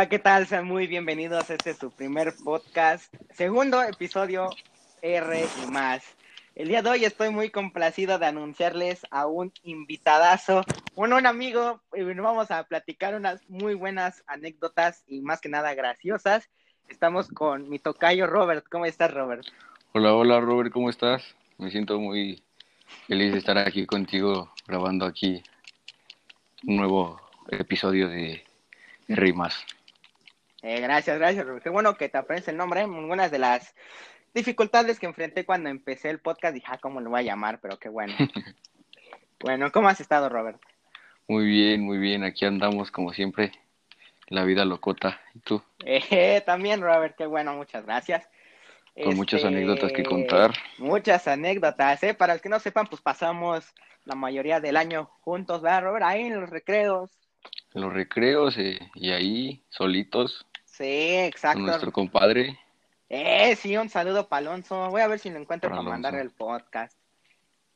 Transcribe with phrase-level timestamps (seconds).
[0.00, 0.46] Hola, ¿qué tal?
[0.46, 1.50] Sean muy bienvenidos.
[1.50, 4.48] Este es su primer podcast, segundo episodio
[5.02, 6.02] R y más.
[6.54, 11.82] El día de hoy estoy muy complacido de anunciarles a un invitadazo, un, un amigo,
[11.94, 16.48] y vamos a platicar unas muy buenas anécdotas y más que nada graciosas.
[16.88, 18.64] Estamos con mi tocayo Robert.
[18.70, 19.44] ¿Cómo estás, Robert?
[19.92, 21.36] Hola, hola Robert, ¿cómo estás?
[21.58, 22.42] Me siento muy
[23.06, 25.42] feliz de estar aquí contigo grabando aquí
[26.66, 28.42] un nuevo episodio de
[29.08, 29.62] Rimas.
[30.62, 31.62] Eh, gracias, gracias, Robert.
[31.62, 32.80] Qué bueno que te aprendes el nombre.
[32.80, 33.74] Algunas de las
[34.34, 37.60] dificultades que enfrenté cuando empecé el podcast, dije, ah, ¿cómo lo voy a llamar?
[37.60, 38.14] Pero qué bueno.
[39.40, 40.60] bueno, ¿cómo has estado, Robert?
[41.28, 42.24] Muy bien, muy bien.
[42.24, 43.52] Aquí andamos como siempre.
[44.28, 45.20] La vida locota.
[45.34, 45.62] ¿Y tú?
[45.84, 48.28] Eh, también, Robert, qué bueno, muchas gracias.
[49.02, 50.52] Con muchas anécdotas que contar.
[50.78, 52.14] Muchas anécdotas, ¿eh?
[52.14, 53.72] Para los que no sepan, pues pasamos
[54.04, 56.04] la mayoría del año juntos, ¿verdad, Robert?
[56.04, 57.10] Ahí en los recreos.
[57.74, 60.46] En los recreos eh, y ahí, solitos.
[60.80, 61.60] Sí, exacto.
[61.60, 62.58] Nuestro compadre.
[63.10, 64.88] Eh, sí, un saludo para Alonso.
[64.88, 66.30] Voy a ver si lo encuentro Para para mandar Alonso.
[66.30, 66.98] el podcast.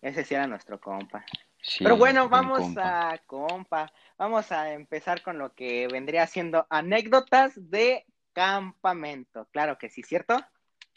[0.00, 1.22] Ese sí era nuestro compa.
[1.60, 3.10] Sí, Pero bueno, buen vamos compa.
[3.10, 9.48] a, compa, vamos a empezar con lo que vendría siendo anécdotas de campamento.
[9.52, 10.40] Claro que sí, ¿cierto?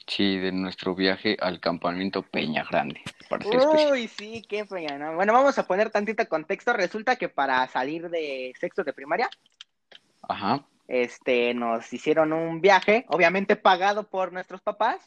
[0.08, 3.02] Sí, de nuestro viaje al campamento Peña Grande.
[3.92, 4.66] Uy, sí, qué
[4.98, 5.16] ¿no?
[5.16, 6.72] Bueno, vamos a poner tantito contexto.
[6.72, 9.30] Resulta que para salir de sexto de primaria,
[10.22, 10.66] Ajá.
[10.88, 15.02] Este, nos hicieron un viaje, obviamente pagado por nuestros papás.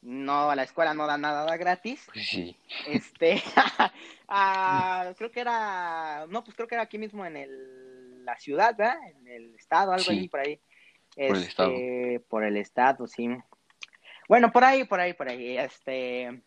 [0.00, 2.06] No, la escuela no da nada gratis.
[2.12, 2.56] Pues sí.
[2.86, 3.42] Este,
[5.16, 8.96] creo que era, no, pues creo que era aquí mismo en el, la ciudad, ¿verdad?
[9.08, 10.10] En el estado, algo Sí.
[10.12, 10.60] ahí por ahí.
[11.16, 11.70] Por el estado.
[11.72, 13.28] Este, Por el estado, sí.
[14.28, 16.42] Bueno, por ahí, por ahí, por ahí, este.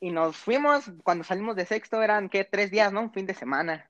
[0.00, 2.44] Y nos fuimos, cuando salimos de sexto eran, ¿qué?
[2.44, 3.00] Tres días, ¿no?
[3.00, 3.88] Un fin de semana.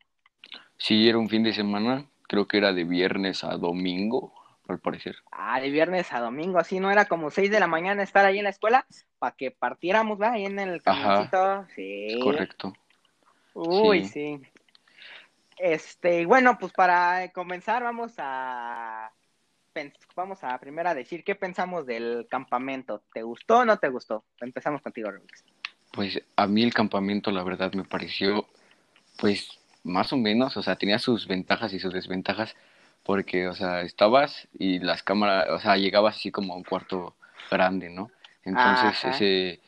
[0.79, 2.07] Sí, era un fin de semana.
[2.33, 4.33] Creo que era de viernes a domingo,
[4.67, 5.17] al parecer.
[5.33, 6.91] Ah, de viernes a domingo, así, ¿no?
[6.91, 8.87] Era como seis de la mañana estar ahí en la escuela
[9.19, 10.37] para que partiéramos, ¿verdad?
[10.37, 11.29] Ahí en el Ajá.
[11.29, 11.67] camioncito.
[11.77, 12.19] Sí.
[12.23, 12.73] Correcto.
[13.53, 14.09] Uy, Sí.
[14.09, 14.41] sí.
[15.59, 19.13] Este, bueno, pues para comenzar vamos a
[20.17, 23.03] vamos a primero a decir qué pensamos del campamento.
[23.13, 24.25] ¿Te gustó o no te gustó?
[24.41, 25.45] Empezamos contigo, Rubix.
[25.93, 28.47] Pues a mí el campamento, la verdad, me pareció,
[29.19, 29.51] pues,
[29.85, 32.55] más o menos, o sea, tenía sus ventajas y sus desventajas,
[33.03, 37.17] porque, o sea, estabas y las cámaras, o sea, llegabas así como a un cuarto
[37.51, 38.11] grande, ¿no?
[38.45, 39.11] Entonces, Ajá.
[39.11, 39.61] ese,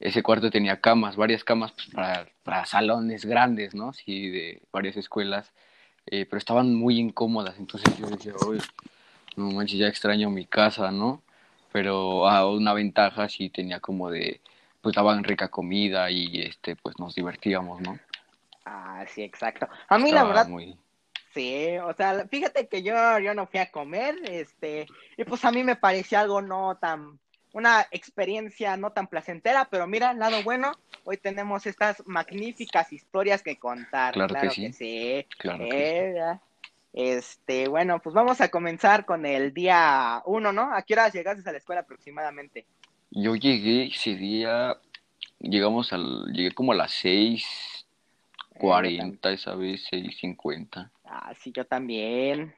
[0.00, 3.92] ese cuarto tenía camas, varias camas pues, para, para salones grandes, ¿no?
[3.92, 5.52] Sí, de varias escuelas,
[6.06, 8.60] eh, pero estaban muy incómodas, entonces yo decía, oye,
[9.36, 11.22] no manches, ya extraño mi casa, ¿no?
[11.72, 14.40] Pero a una ventaja sí tenía como de
[14.82, 17.98] pues daban rica comida y este pues nos divertíamos, ¿no?
[18.64, 19.68] Ah, sí, exacto.
[19.88, 20.78] A mí la verdad muy
[21.34, 24.86] sí, o sea, fíjate que yo yo no fui a comer, este,
[25.16, 27.18] y pues a mí me pareció algo no tan
[27.54, 30.72] una experiencia no tan placentera, pero mira, lado bueno,
[31.04, 34.14] hoy tenemos estas magníficas historias que contar.
[34.14, 34.72] Claro que sí.
[34.72, 35.26] sí.
[35.38, 36.40] claro que Eh, ya.
[36.94, 40.74] Este, bueno, pues vamos a comenzar con el día uno, ¿no?
[40.74, 42.66] ¿A qué horas llegaste a la escuela aproximadamente?
[43.12, 44.78] yo llegué ese día
[45.38, 47.44] llegamos al llegué como a las seis
[48.62, 52.54] cuarenta esa vez, seis cincuenta Ah, sí, yo también.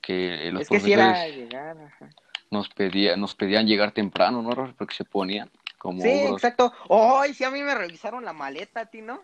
[0.00, 1.76] que los es que si era llegar.
[1.78, 2.10] ajá.
[2.50, 4.74] nos pedían nos pedían llegar temprano, ¿no?
[4.76, 6.72] Porque se ponían como Sí, exacto.
[6.88, 9.20] Ay, sí, a mí me revisaron la maleta, a ti, ¿no?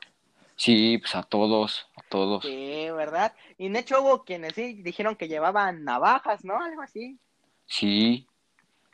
[0.57, 2.45] Sí, pues a todos, a todos.
[2.45, 3.35] Sí, ¿verdad?
[3.59, 6.61] Y de hecho hubo quienes sí dijeron que llevaban navajas, ¿no?
[6.63, 7.19] Algo así.
[7.67, 8.27] Sí,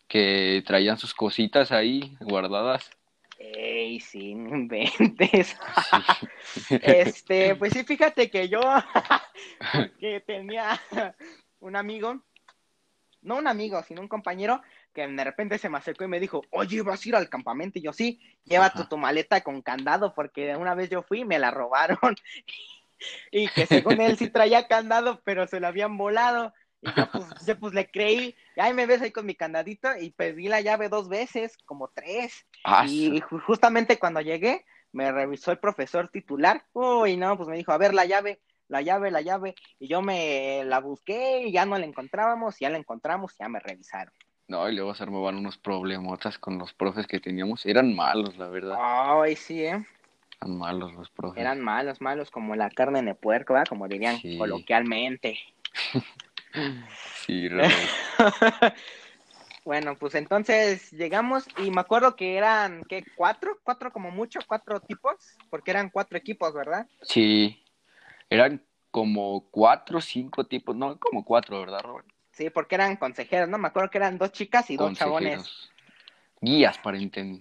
[0.07, 2.91] que traían sus cositas ahí guardadas.
[3.39, 5.57] Ey, sí, no inventes.
[6.71, 8.61] Este, pues sí, fíjate que yo
[10.01, 10.81] que tenía
[11.61, 12.23] un amigo,
[13.23, 14.63] no un amigo, sino un compañero
[14.93, 17.79] que de repente se me acercó y me dijo, oye, ¿vas a ir al campamento?
[17.79, 21.25] Y yo, sí, lleva tu, tu maleta con candado, porque una vez yo fui y
[21.25, 22.17] me la robaron.
[23.31, 26.55] y que según él sí traía candado, pero se lo habían volado.
[26.81, 29.89] Y yo pues, yo, pues le creí, y ahí me ves ahí con mi candadito
[29.97, 32.47] y pedí la llave dos veces, como tres.
[32.65, 36.65] Ah, Y ju- justamente cuando llegué, me revisó el profesor titular.
[36.73, 39.55] Uy, no, pues me dijo, a ver la llave, la llave, la llave.
[39.81, 43.43] Y yo me la busqué y ya no la encontrábamos, y ya la encontramos, y
[43.43, 44.15] ya me revisaron.
[44.47, 47.67] No, y luego se armaban unos problemotas con los profes que teníamos.
[47.67, 48.79] Eran malos, la verdad.
[48.81, 49.85] Ay, sí, ¿eh?
[50.41, 51.41] Eran malos los profes.
[51.41, 53.69] Eran malos, malos, como la carne de puerco, ¿verdad?
[53.69, 54.39] Como dirían Sí.
[54.39, 55.39] coloquialmente.
[57.27, 57.49] Sí,
[59.65, 63.05] bueno, pues entonces llegamos y me acuerdo que eran, ¿qué?
[63.17, 63.59] ¿Cuatro?
[63.63, 64.41] ¿Cuatro como mucho?
[64.47, 65.15] ¿Cuatro tipos?
[65.51, 66.87] Porque eran cuatro equipos, ¿verdad?
[67.03, 67.63] Sí.
[68.31, 72.09] Eran como cuatro cinco tipos, no, como cuatro, ¿verdad, Robert?
[72.33, 73.59] Sí, porque eran consejeros, ¿no?
[73.59, 75.71] Me acuerdo que eran dos chicas y dos chabones.
[76.41, 76.99] Guías para,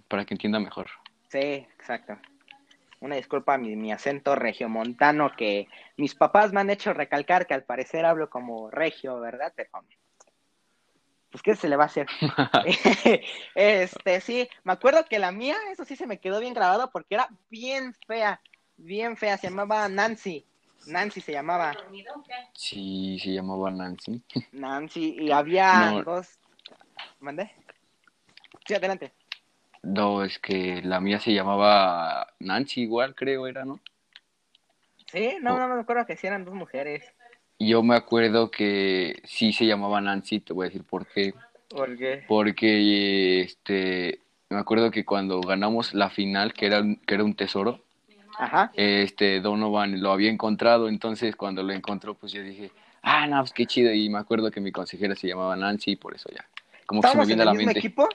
[0.08, 0.90] para que entienda mejor.
[1.30, 2.18] Sí, exacto.
[3.00, 5.68] Una disculpa mi, mi acento regiomontano que
[5.98, 9.54] mis papás me han hecho recalcar que al parecer hablo como regio, ¿verdad?
[9.56, 9.70] Pero
[11.30, 12.08] pues qué se le va a hacer.
[13.56, 17.16] este, sí, me acuerdo que la mía, eso sí se me quedó bien grabado porque
[17.16, 18.42] era bien fea,
[18.78, 20.46] bien fea, se llamaba Nancy.
[20.88, 21.78] Nancy se llamaba.
[22.54, 24.24] Sí, se llamaba Nancy.
[24.52, 26.04] Nancy y había No.
[26.04, 26.40] dos
[27.20, 27.52] ¿Mandé?
[28.66, 29.14] Sí, adelante.
[29.88, 33.80] No, es que la mía se llamaba Nancy igual, creo era, ¿no?
[35.10, 35.60] Sí, no, Oh.
[35.60, 37.06] no me acuerdo que sí eran dos mujeres.
[37.58, 41.34] Yo me acuerdo que sí se llamaba Nancy, te voy a decir por qué.
[41.70, 44.20] Porque Porque este
[44.50, 47.82] me acuerdo que cuando ganamos la final, que era, un- que era un tesoro,
[48.38, 48.72] Ajá.
[48.76, 52.72] este Donovan lo había encontrado, entonces cuando lo encontró, pues yo dije,
[53.04, 55.96] ah, no, pues qué chido, y me acuerdo que mi consejera se llamaba Nancy, y
[55.96, 56.46] por eso ya,
[56.86, 57.80] como que se me ¿Estábamos en viene a la mente.
[57.80, 58.08] equipo?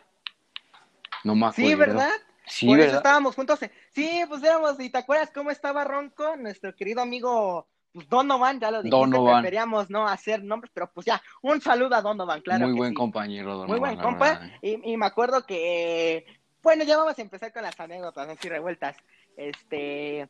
[1.24, 1.68] No me acuerdo.
[1.70, 2.10] Sí, ¿verdad?
[2.46, 2.98] Sí, Por eso ¿verdad?
[2.98, 3.60] estábamos juntos.
[3.92, 6.36] Sí, pues éramos, ¿y te acuerdas cómo estaba Ronco?
[6.36, 9.42] Nuestro querido amigo pues, Donovan, ya lo dijiste, Donovan.
[9.42, 12.90] preferíamos no hacer nombres, pero pues ya, un saludo a Donovan, claro Muy que buen
[12.90, 12.94] sí.
[12.96, 14.32] compañero, Donovan, Muy buen compa.
[14.32, 14.58] ¿eh?
[14.82, 16.24] Y, y me acuerdo que,
[16.62, 18.96] bueno, ya vamos a empezar con las anécdotas así revueltas.
[19.36, 20.28] Este,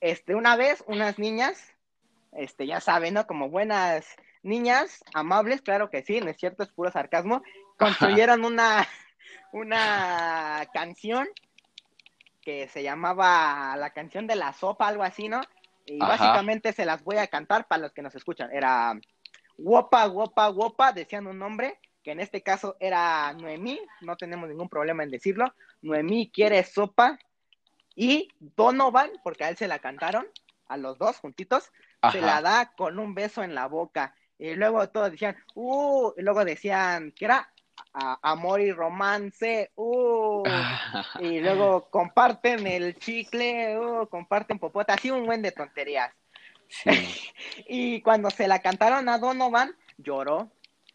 [0.00, 1.60] este, una vez, unas niñas,
[2.32, 3.26] este, ya saben, ¿no?
[3.26, 4.06] Como buenas
[4.42, 7.42] niñas, amables, claro que sí, no es cierto, es puro sarcasmo,
[7.78, 8.86] construyeron una,
[9.52, 11.28] una canción
[12.42, 15.40] que se llamaba la canción de la sopa, algo así, ¿no?
[15.84, 16.16] Y Ajá.
[16.16, 18.50] básicamente se las voy a cantar para los que nos escuchan.
[18.52, 18.98] Era
[19.58, 24.68] Wopa, Wopa, Wopa, decían un nombre, que en este caso era Noemí, no tenemos ningún
[24.68, 25.52] problema en decirlo.
[25.82, 27.18] Noemí quiere sopa
[27.94, 30.26] y Donovan, porque a él se la cantaron,
[30.68, 31.72] a los dos juntitos,
[32.12, 34.14] se la da con un beso en la boca.
[34.38, 37.52] Y luego todos decían, uh, y luego decían que era
[37.92, 40.44] a- amor y romance, uh,
[41.20, 46.12] y luego comparten el chicle, uh, comparten popota, así un buen de tonterías.
[46.68, 46.90] Sí.
[47.70, 50.50] Y cuando se la cantaron a Donovan, lloró.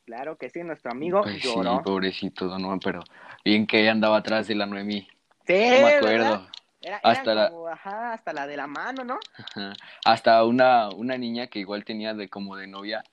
[0.05, 1.81] Claro que sí, nuestro amigo Pues sí, lloró.
[1.83, 3.03] pobrecito Donovan, pero
[3.43, 5.07] bien que andaba atrás de la Noemí.
[5.47, 6.47] Sí, No me acuerdo.
[6.81, 9.19] Era, Hasta eran la- como, ajá, hasta la de la mano, ¿no?
[9.37, 9.73] Ajá.
[10.05, 13.03] Hasta una, una niña que igual tenía de como de novia,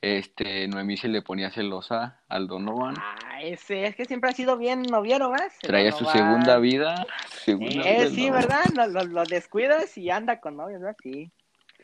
[0.00, 2.94] este, Noemí se le ponía celosa al Donovan.
[2.98, 5.50] Ah, ese, es que siempre ha sido bien noviero, ¿verdad?
[5.60, 7.06] Traía su segunda vida.
[7.44, 8.30] Segunda Eh, sí.
[8.30, 8.64] ¿verdad?
[8.74, 10.96] Lo, lo, lo descuidas y anda con novios, ¿verdad?
[11.02, 11.30] Sí.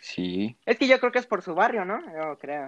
[0.01, 1.99] Sí, Es que yo creo que es por su barrio, ¿no?
[2.13, 2.67] Yo creo.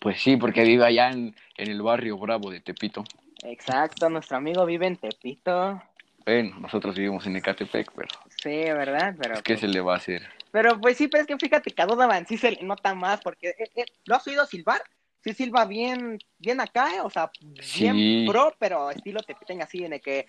[0.00, 3.02] pues sí, porque vive allá en, en el barrio Bravo de Tepito.
[3.42, 5.82] Exacto, nuestro amigo vive en Tepito.
[6.24, 8.08] Bueno, nosotros vivimos en Ecatepec, pero
[8.42, 9.14] Sí, ¿verdad?
[9.20, 10.22] Pero, ¿qué pues, se le va a hacer?
[10.50, 13.20] pero pues sí, pero es que fíjate que a Donovan sí se le nota más,
[13.20, 14.82] porque eh, eh, ¿lo has oído silbar?
[15.22, 18.26] Sí silba bien, bien acá, eh, o sea, bien Sí.
[18.28, 20.26] pro, pero estilo Tepiteño así, en el que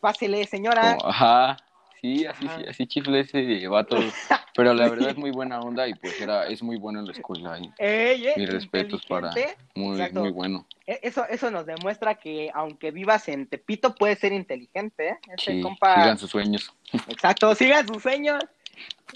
[0.00, 0.96] pásele, señora.
[0.96, 1.56] Como, ajá,
[2.00, 2.58] sí, así, Ajá.
[2.58, 3.96] sí, así chifle ese vato.
[4.54, 7.12] Pero la verdad es muy buena onda y pues era, es muy bueno en la
[7.12, 7.58] escuela.
[7.60, 9.32] Y Ey, eh, mis respetos para
[9.76, 10.20] muy, Exacto.
[10.20, 10.66] muy bueno.
[10.84, 15.18] E- Eso, eso nos demuestra que aunque vivas en Tepito, puedes ser inteligente, ¿eh?
[15.32, 16.72] Ese Sí, compa, sigan sus sueños.
[17.08, 18.42] exacto, sigan sus sueños.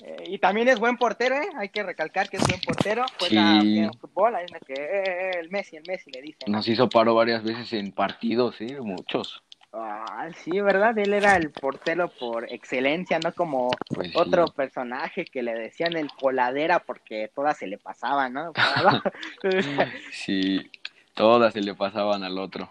[0.04, 1.48] Eh, y también es buen portero, ¿eh?
[1.56, 3.04] Hay que recalcar que es buen portero.
[3.18, 3.72] Juega Sí.
[3.72, 6.50] bien fútbol, ahí es que eh, eh, el Messi, el Messi le dicen.
[6.52, 9.42] Nos hizo paro varias veces en partidos, sí, muchos.
[9.74, 10.96] Ah, sí, ¿verdad?
[10.98, 14.18] Él era el portero por excelencia, no como Pues sí.
[14.18, 18.52] otro personaje que le decían el coladera porque todas se le pasaban, ¿no?
[20.12, 20.70] Sí,
[21.14, 22.70] todas se le pasaban al otro.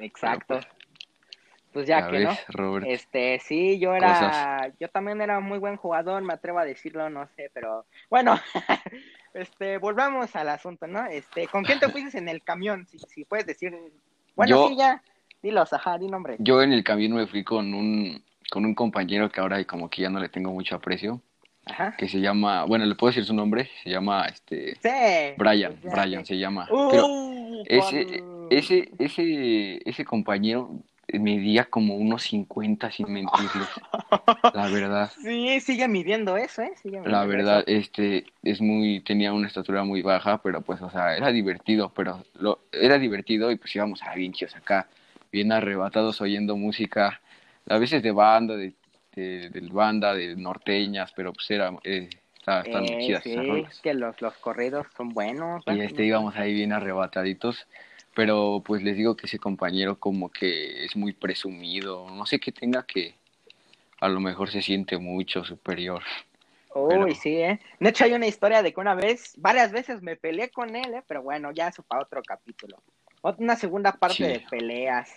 [0.00, 0.54] Exacto.
[0.54, 0.66] pues,
[1.72, 2.30] Pues ya, Ya que no.
[2.48, 2.86] Robert.
[2.88, 4.74] Este, sí, yo era, Cosas.
[4.80, 8.34] yo también era muy buen jugador, me atrevo a decirlo, no sé, pero bueno,
[9.34, 11.06] este, volvamos al asunto, ¿no?
[11.06, 12.88] Este, ¿con quién te fuiste en el camión?
[12.88, 13.72] Si, si puedes decir,
[14.34, 15.00] bueno, Yo- sí, ya,
[15.42, 16.36] dilos, ajá, di nombre.
[16.38, 20.02] Yo en el camino me fui con un, con un compañero que ahora como que
[20.02, 21.20] ya no le tengo mucho aprecio,
[21.66, 21.94] Ajá.
[21.96, 25.34] que se llama, bueno, le puedo decir su nombre, se llama este Sí.
[25.36, 26.68] Brian, Brian se llama.
[26.90, 30.70] Pero Uh, ese, con- ese, ese, ese compañero
[31.12, 33.68] medía como unos 50 sin mentirles,
[34.54, 35.10] la verdad.
[35.22, 36.72] Sí, sigue midiendo eso, ¿eh?
[36.76, 37.78] Sigue midiendo La verdad, eso.
[37.78, 42.24] este, es muy, tenía una estatura muy baja, pero pues, o sea, era divertido, pero
[42.38, 44.88] lo, era divertido y pues íbamos a bien chidos acá,
[45.30, 47.20] bien arrebatados oyendo música,
[47.68, 48.74] a veces de banda, de,
[49.14, 52.08] de, del banda, de norteñas, pero pues era, eh,
[52.46, 55.62] muy Eh, chidas sí, esas que los, los corridos son buenos.
[55.66, 57.66] Y este íbamos ahí bien arrebataditos,
[58.14, 62.50] pero pues les digo que ese compañero como que es muy presumido, no sé qué
[62.50, 63.14] tenga que
[64.00, 66.02] a lo mejor se siente mucho superior.
[66.74, 67.60] Uy, Pero- sí, ¿eh?
[67.78, 70.94] De hecho, hay una historia de que una vez, varias veces me peleé con él,
[70.94, 71.02] ¿eh?
[71.06, 72.82] Pero bueno, ya eso para otro capítulo.
[73.22, 74.22] Una segunda parte Sí.
[74.24, 75.10] de peleas.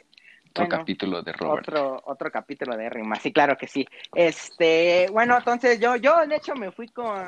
[0.52, 1.68] Otro Bueno, capítulo de Robert.
[1.68, 3.88] Otro, otro capítulo de Rima, sí, claro que sí.
[4.14, 7.26] Este, bueno, entonces yo, yo de hecho me fui con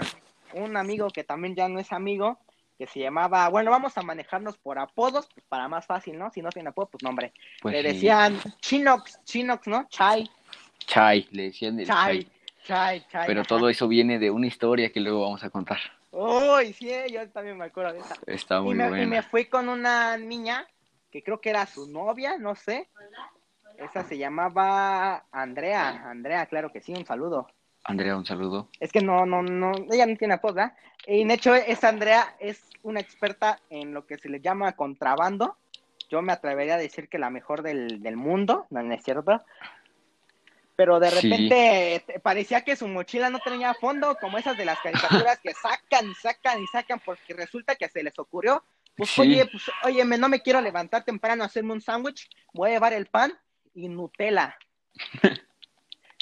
[0.54, 2.38] un amigo que también ya no es amigo,
[2.78, 6.30] que se llamaba, bueno, vamos a manejarnos por apodos, pues para más fácil, ¿no?
[6.30, 7.34] Si no tiene apodo, pues nombre.
[7.62, 7.88] Pues Le sí.
[7.96, 9.88] decían Chinox, Chinox, ¿no?
[9.90, 10.30] Chai,
[10.80, 12.28] Chai, le decían el Chai,
[12.64, 13.06] Chai.
[13.10, 13.26] Chai.
[13.28, 15.80] Pero todo eso viene de una historia que luego vamos a contar.
[16.18, 18.16] Uy, sí, yo también me acuerdo de esa.
[18.26, 19.06] Está Y muy me, y buena.
[19.08, 20.66] me fui con una niña
[21.12, 22.88] que creo que era su novia, no sé.
[23.78, 27.48] Esa se llamaba Andrea, Andrea, claro que sí, un saludo.
[27.84, 28.70] Andrea, un saludo.
[28.80, 30.74] Es que no, no, no, ella no tiene apodo, ¿verdad?
[31.06, 35.58] Y de hecho, esa Andrea es una experta en lo que se le llama contrabando.
[36.10, 39.44] Yo me atrevería a decir que la mejor del, del mundo, no es cierto.
[40.76, 44.80] Pero de repente te- parecía que su mochila no tenía fondo, como esas de las
[44.80, 48.64] caricaturas que sacan y sacan y sacan porque resulta que se les ocurrió.
[48.98, 49.22] Pues Sí.
[49.22, 52.74] oye, pues oye, me- no me quiero levantar temprano a hacerme un sándwich, voy a
[52.74, 53.34] llevar el pan
[53.74, 54.58] y Nutella.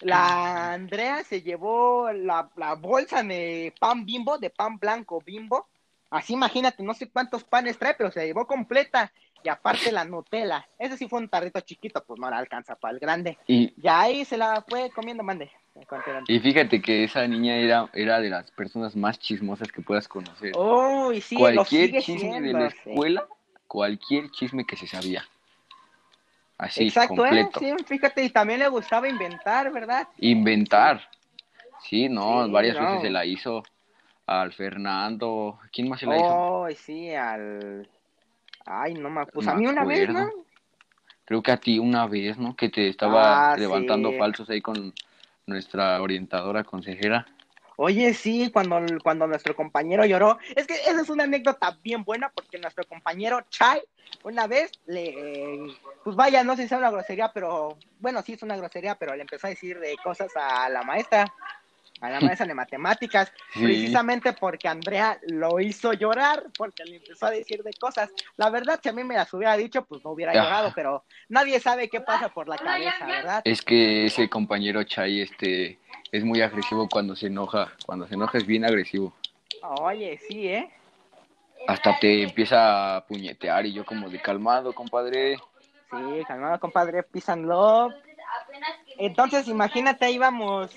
[0.02, 5.68] La Andrea se llevó la, la bolsa de pan bimbo, de pan blanco bimbo.
[6.10, 9.12] Así imagínate, no sé cuántos panes trae, pero se llevó completa.
[9.44, 10.68] Y aparte la Nutella.
[10.80, 13.38] Ese sí fue un tarrito chiquito, pues no la alcanza para el grande.
[13.48, 15.52] Y, Ya ahí se la fue comiendo, mande.
[16.28, 20.56] Y fíjate que esa niña era, era de las personas más chismosas que puedas conocer.
[20.56, 22.48] Uy, sí, lo cualquier sigue chisme siendo.
[22.60, 22.78] de la sí.
[22.92, 23.28] escuela,
[23.68, 25.26] cualquier chisme que se sabía.
[26.58, 27.60] Así, Exacto, completo.
[27.62, 27.76] ¿eh?
[27.78, 30.08] Sí, fíjate, y también le gustaba inventar, ¿verdad?
[30.20, 31.10] Inventar.
[31.82, 32.86] Sí, no, Sí, varias no.
[32.86, 33.64] veces se la hizo
[34.28, 35.60] al Fernando.
[35.74, 36.28] ¿Quién más se la hizo?
[36.28, 37.90] Oh, sí, al...
[38.66, 39.26] Ay, no me...
[39.26, 40.30] Pues No a mí una vez, ¿no?
[41.26, 42.56] Creo que a ti una vez, ¿no?
[42.56, 44.18] Que te estaba Ah, levantando sí.
[44.18, 44.94] falsos ahí con
[45.46, 47.26] nuestra orientadora consejera.
[47.76, 50.38] Oye, sí, cuando, cuando nuestro compañero lloró.
[50.56, 53.82] Es que esa es una anécdota bien buena porque nuestro compañero Chai,
[54.24, 55.76] una vez le.
[56.04, 57.78] Pues vaya, no sé si sea una grosería, pero.
[58.00, 61.26] Bueno, sí es una grosería, pero le empezó a decir de cosas a la maestra.
[62.04, 63.32] A la maestra de matemáticas.
[63.54, 63.64] Sí.
[63.64, 68.12] Precisamente porque Andrea lo hizo llorar, porque le empezó a decir de cosas.
[68.36, 70.44] La verdad, si a mí me las hubiera dicho, pues no hubiera Ah.
[70.44, 73.42] llorado, pero nadie sabe qué pasa por la cabeza, ¿verdad?
[73.46, 75.80] Es que ese compañero Chay este,
[76.12, 77.72] es muy agresivo cuando se enoja.
[77.86, 79.14] Cuando se enoja es bien agresivo.
[79.62, 80.70] Oye, sí, ¿eh?
[81.70, 85.38] Hasta te empieza a puñetear y yo como de calmado, compadre.
[85.90, 87.06] Sí, calmado, compadre,
[87.38, 87.94] love.
[88.98, 90.72] Entonces, imagínate, íbamos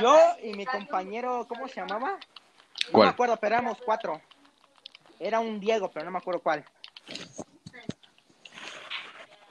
[0.00, 2.10] yo y mi compañero, ¿cómo se llamaba?
[2.10, 3.08] No ¿Cuál?
[3.08, 4.20] me acuerdo, pero éramos cuatro.
[5.18, 6.64] Era un Diego, pero no me acuerdo cuál.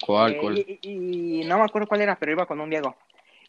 [0.06, 0.58] ¿Cuál, Eh, cuál?
[0.58, 2.96] Y, y- y no me acuerdo cuál era, pero iba con un Diego.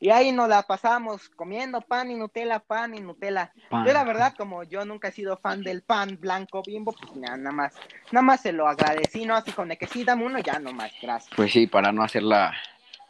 [0.00, 3.52] Y ahí nos la pasábamos comiendo pan y Nutella, pan y Nutella.
[3.70, 3.86] Pan.
[3.86, 7.36] Yo la verdad, como yo nunca he sido fan del pan blanco bimbo, pues nada,
[7.36, 7.74] nada más,
[8.10, 9.36] nada más se lo agradecí, ¿no?
[9.36, 11.32] Así con de que sí, dame uno, ya no más, gracias.
[11.36, 12.24] Pues sí, para no hacer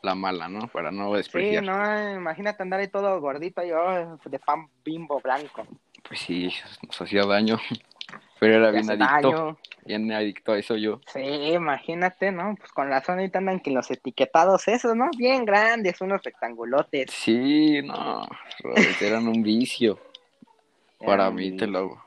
[0.02, 0.68] la, la mala, ¿no?
[0.68, 1.62] Para no Sí, despreciar.
[1.64, 5.66] no, imagínate andar ahí todo gordito yo de pan bimbo blanco.
[6.06, 6.52] Pues sí,
[6.87, 7.59] nos hacía daño.
[8.40, 9.30] Pero era bien adicto.
[9.30, 9.59] daño.
[9.87, 11.00] Bien adicto a eso yo.
[11.12, 12.56] Sí, imagínate, ¿no?
[12.56, 15.09] Pues con razón ahorita andan que los etiquetados esos, ¿no?
[15.16, 17.11] Bien grandes, unos rectangulotes.
[17.11, 18.26] Sí, no,
[18.61, 19.99] Robert, eran un vicio.
[20.99, 22.01] Para mí, te lo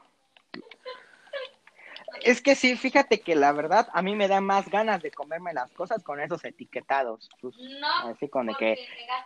[2.25, 5.53] Es que sí, fíjate que la verdad a mí me da más ganas de comerme
[5.53, 7.29] las cosas con esos etiquetados.
[7.39, 7.55] Pues,
[8.03, 8.79] así con de que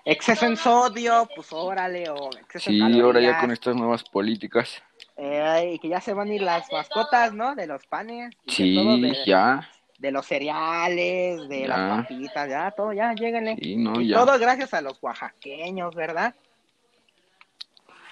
[0.04, 4.84] exceso en sodio, pues órale, o exceso en Sí, ahora ya con estas nuevas políticas.
[5.16, 7.56] Eh, y que ya se van a ir las mascotas, ¿no?
[7.56, 8.36] De los panes.
[8.46, 9.70] y de todo, Sí, de, ya.
[9.98, 13.56] de los cereales, de las papitas, ya, todo, ya, lléguenle.
[13.62, 14.18] Sí, no, y ya.
[14.18, 16.36] todo gracias a los oaxaqueños, ¿verdad?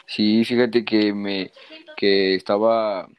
[0.05, 1.51] Sí, fíjate que me,
[1.97, 3.09] que estaba,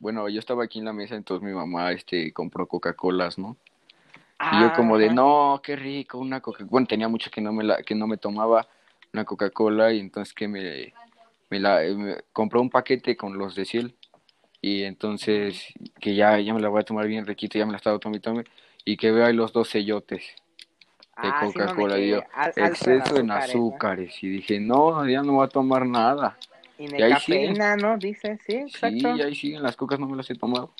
[0.00, 3.56] bueno, yo estaba aquí en la mesa, entonces mi mamá, este, compró Coca-Colas, ¿no?
[4.52, 5.14] Y yo como de, Ajá.
[5.14, 8.16] no, qué rico, una Coca, bueno, tenía mucho que no me la, que no me
[8.16, 8.66] tomaba
[9.12, 10.94] una Coca-Cola y entonces que me,
[11.50, 13.94] me la, me compró un paquete con los de Ciel
[14.62, 15.66] y entonces
[16.00, 18.18] que ya, ya me la voy a tomar bien riquita, ya me la estaba tomando
[18.18, 18.44] y tome,
[18.84, 20.22] y que veo ahí los dos sellotes
[21.22, 23.34] de Ah, sí, no, Coca-Cola alto exceso en ¿no?
[23.34, 26.38] azúcares y dije, no, ya no voy a tomar nada.
[26.80, 27.98] Y Y de ahí cafeína, ¿no?
[27.98, 29.14] Dice, sí, exacto.
[29.16, 30.72] Sí, ahí siguen las cocas, no me las he tomado.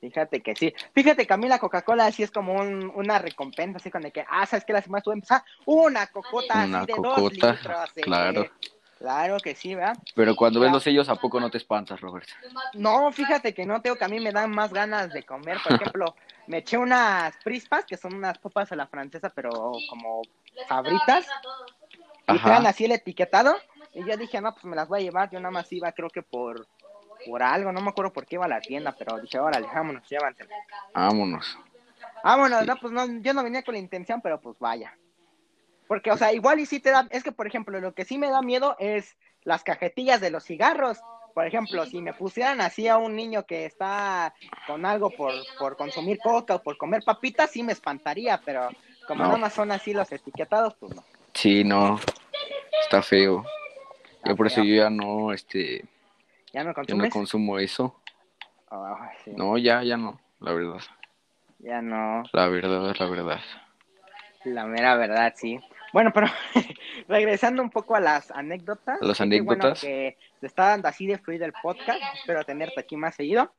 [0.00, 0.74] Fíjate que sí.
[0.94, 4.10] Fíjate que a mí la Coca-Cola sí es como un- una recompensa, así con de
[4.10, 7.52] que, ah, sabes que la semana tuve empezar una cocota Una así de dos cocota,
[7.52, 7.96] litros.
[7.96, 8.00] eh.
[8.00, 8.50] claro.
[8.98, 9.96] Claro que sí, ¿verdad?
[10.14, 10.74] Pero cuando ves Ya.
[10.74, 12.26] los sellos, ¿a poco no te espantas, Robert?
[12.74, 15.58] No, fíjate que no tengo que a mí me dan más ganas de comer.
[15.62, 16.14] Por ejemplo,
[16.46, 19.50] me eché unas prispas, que son unas papas a la francesa, pero
[19.90, 20.22] como
[20.68, 21.26] sabritas.
[22.28, 23.56] Y traen así el etiquetado.
[23.94, 25.30] Y yo dije, no, pues me las voy a llevar.
[25.30, 26.66] Yo nada más iba, creo que por,
[27.26, 30.08] por algo, no me acuerdo por qué iba a la tienda, pero dije, órale, vámonos,
[30.08, 30.58] llévanselas.
[30.94, 31.58] Vámonos.
[32.24, 32.66] Vámonos, Sí.
[32.66, 34.96] no, pues no, yo no venía con la intención, pero pues vaya.
[35.88, 38.16] Porque, o sea, igual y sí te da, es que, por ejemplo, lo que sí
[38.16, 40.98] me da miedo es las cajetillas de los cigarros.
[41.34, 44.34] Por ejemplo, si me pusieran así a un niño que está
[44.66, 48.68] con algo por, por consumir coca o por comer papitas, sí me espantaría, pero
[49.08, 49.28] como No.
[49.28, 51.02] nada más son así los etiquetados, pues no.
[51.34, 51.98] Sí, no.
[52.84, 53.44] Está feo.
[54.24, 54.64] Yo por eso feo.
[54.64, 55.84] yo ya no, este,
[56.52, 56.74] ¿Ya no
[57.10, 57.96] consumo eso.
[59.24, 59.32] Sí.
[59.36, 60.80] No, ya, ya no, la verdad.
[61.58, 63.40] Ya no, La verdad, la verdad.
[64.44, 65.60] la mera verdad, sí.
[65.92, 66.26] Bueno, pero
[67.08, 68.98] regresando un poco a las anécdotas.
[69.00, 69.80] Las bueno anécdotas.
[69.80, 72.00] que se está dando así de fluido el podcast.
[72.14, 73.52] Espero tenerte aquí más seguido.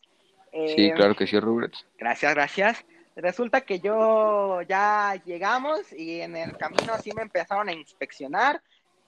[0.51, 1.73] Sí, Eh, claro que sí, Robert.
[1.97, 2.85] Gracias, gracias.
[3.15, 8.61] Resulta que yo ya llegamos y en el camino sí me empezaron a inspeccionar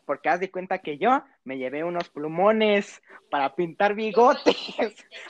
[0.05, 4.55] porque haz de cuenta que yo me llevé unos plumones para pintar bigotes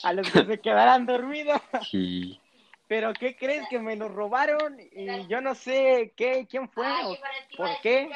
[0.04, 1.62] a los que se quedaran dormidos.
[1.90, 2.40] Sí.
[2.88, 4.78] Pero ¿qué crees que me los robaron?
[4.92, 7.18] Y yo no sé qué, quién fue o
[7.58, 8.10] por qué.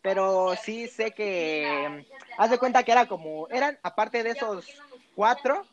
[0.00, 2.06] Pero sí sé que
[2.38, 4.66] haz de cuenta que era como eran aparte de esos
[5.14, 5.66] cuatro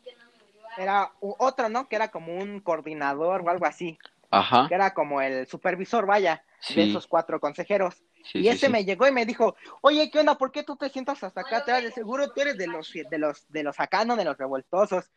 [0.76, 1.88] era otro, ¿no?
[1.88, 3.98] Que era como un coordinador o algo así,
[4.30, 4.66] Ajá.
[4.68, 6.42] que era como el supervisor, vaya,
[6.74, 8.02] de esos cuatro consejeros.
[8.24, 8.72] Sí, y sí, ese sí.
[8.72, 10.36] me llegó y me dijo, oye, ¿qué onda?
[10.36, 11.82] ¿Por qué tú te sientas hasta acá atrás?
[11.82, 14.16] De seguro tú eres de los, de los, de los acá, ¿no?
[14.16, 15.10] De los revoltosos.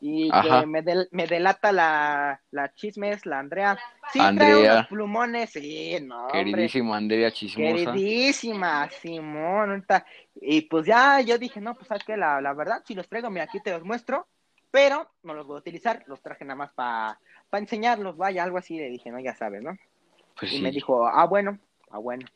[0.00, 0.60] Y Ajá.
[0.60, 3.78] que me, del- me delata la, la chismes, la Andrea.
[4.12, 4.54] Sí, Andrea.
[4.54, 6.28] trae unos plumones, sí, no.
[6.28, 7.92] Queridísima Andrea Chismosa.
[7.92, 9.84] Queridísima, Simón.
[10.36, 13.28] Y pues ya yo dije, no, pues sabes que la, la verdad, si los traigo,
[13.30, 14.26] mira, aquí te los muestro,
[14.70, 17.18] pero no los voy a utilizar, los traje nada más para
[17.52, 19.76] enseñarlos, vaya, algo así, le dije, no, ya sabes, ¿no?
[20.38, 20.62] Pues Y sí.
[20.62, 21.58] me dijo, ah, bueno,
[21.90, 22.26] ah, bueno,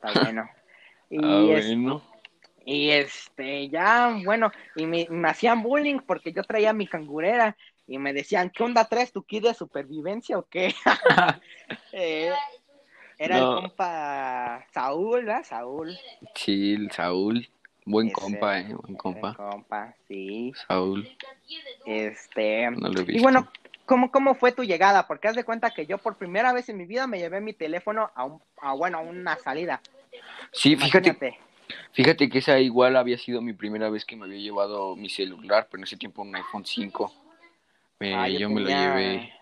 [0.00, 0.48] está bueno.
[1.08, 2.02] Y, Ah, es- bueno.
[2.64, 7.56] y este, ya, bueno, y me, me hacían bullying porque yo traía mi cangurera
[7.86, 10.74] y me decían, ¿qué onda traes tu kit de supervivencia o qué?
[11.92, 12.32] Eh,
[13.18, 13.56] era No.
[13.56, 15.44] el compa Saúl, ¿verdad?
[15.44, 15.96] Saúl.
[16.46, 17.48] El Saúl.
[17.84, 18.74] Buen Ese, compa, eh.
[18.74, 19.34] Buen compa.
[19.34, 20.52] compa, sí.
[20.66, 21.08] Saúl.
[21.86, 23.12] Este, No lo he visto.
[23.12, 23.48] y bueno,
[23.86, 25.06] ¿cómo, ¿cómo fue tu llegada?
[25.06, 27.54] Porque haz de cuenta que yo por primera vez en mi vida me llevé mi
[27.54, 29.80] teléfono a, un, a bueno, a una salida.
[30.52, 31.38] Sí, fíjate, Imagínate.
[31.92, 35.68] fíjate que esa igual había sido mi primera vez que me había llevado mi celular,
[35.70, 37.12] pero en ese tiempo un iPhone 5.
[37.98, 39.32] Me- Ah, yo yo me lo llevé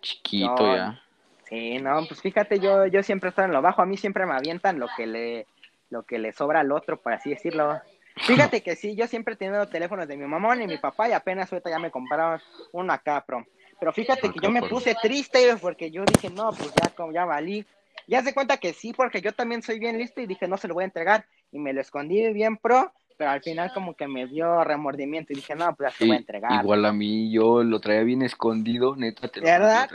[0.00, 0.98] chiquito ya.
[1.44, 4.32] Sí, no, pues fíjate, yo, yo siempre estoy en lo bajo, a mí siempre me
[4.32, 5.46] avientan lo que le,
[5.90, 7.78] lo que le sobra al otro, por así decirlo.
[8.16, 11.12] Fíjate que sí, yo siempre he tenido teléfonos de mi mamá y mi papá y
[11.12, 12.40] apenas ahorita ya me compraron
[12.72, 13.46] uno acá, pro.
[13.80, 17.24] Pero fíjate que yo me puse triste porque yo dije, no, pues ya, como ya
[17.24, 17.66] valí.
[18.06, 20.68] Ya se cuenta que sí, porque yo también soy bien listo y dije, no se
[20.68, 21.26] lo voy a entregar.
[21.50, 25.36] Y me lo escondí bien pro, pero al final como que me dio remordimiento y
[25.36, 26.62] dije, no, pues ya se lo voy a entregar.
[26.62, 29.90] igual a mí, yo lo traía bien escondido, neta, te lo ¿Verdad?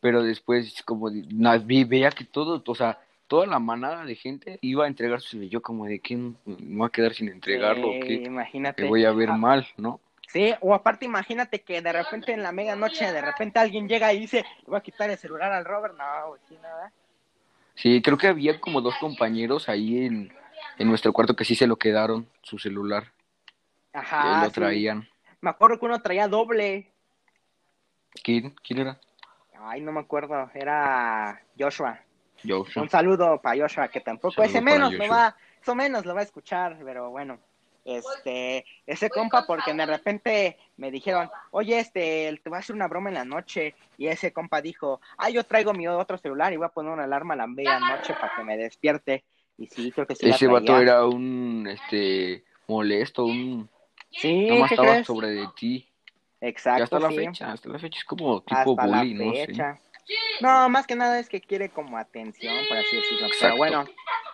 [0.00, 4.88] Pero después, como, veía que todo, o sea, toda la manada de gente iba a
[4.88, 5.50] entregar su celular.
[5.50, 8.14] Yo como de que me voy a quedar sin entregarlo, Sí, qué?
[8.24, 8.82] imagínate.
[8.82, 10.00] Me voy a ver Ah, mal, ¿no?
[10.26, 14.20] Sí, o aparte imagínate que de repente en la medianoche, de repente alguien llega y
[14.20, 16.92] dice, voy a quitar el celular al Robert, no, güey, sí, nada.
[17.74, 20.32] Sí, creo que había como dos compañeros ahí en,
[20.78, 23.12] en nuestro cuarto que sí se lo quedaron, su celular,
[23.92, 24.54] Ajá, lo sí.
[24.54, 25.08] traían.
[25.40, 26.90] Me acuerdo que uno traía doble.
[28.22, 28.54] ¿Quién?
[28.62, 29.00] ¿Quién era?
[29.60, 32.00] Ay, no me acuerdo, era Joshua.
[32.46, 32.82] Joshua.
[32.82, 36.20] Un saludo para Joshua, que tampoco Saludo ese menos lo va, eso menos lo va
[36.20, 37.38] a escuchar, pero bueno.
[37.84, 42.86] Este, ese compa, porque de repente me dijeron, oye, este, te voy a hacer una
[42.86, 43.74] broma en la noche.
[43.96, 47.04] Y ese compa dijo, ah, yo traigo mi otro celular y voy a poner una
[47.04, 49.24] alarma a la medianoche para que me despierte.
[49.56, 50.26] Y sí, creo que sí.
[50.26, 53.68] la Ese vato era un, este, molesto, un...
[54.10, 55.06] Sí, más ¿qué estaba crees?
[55.06, 55.88] sobre de ti.
[56.40, 56.80] Exacto.
[56.80, 57.16] y hasta la sí.
[57.16, 59.78] fecha, hasta la fecha es como tipo Hasta la bully, no sé.
[60.40, 63.28] No, más que nada es que quiere como atención, por así decirlo.
[63.40, 63.84] Pero bueno,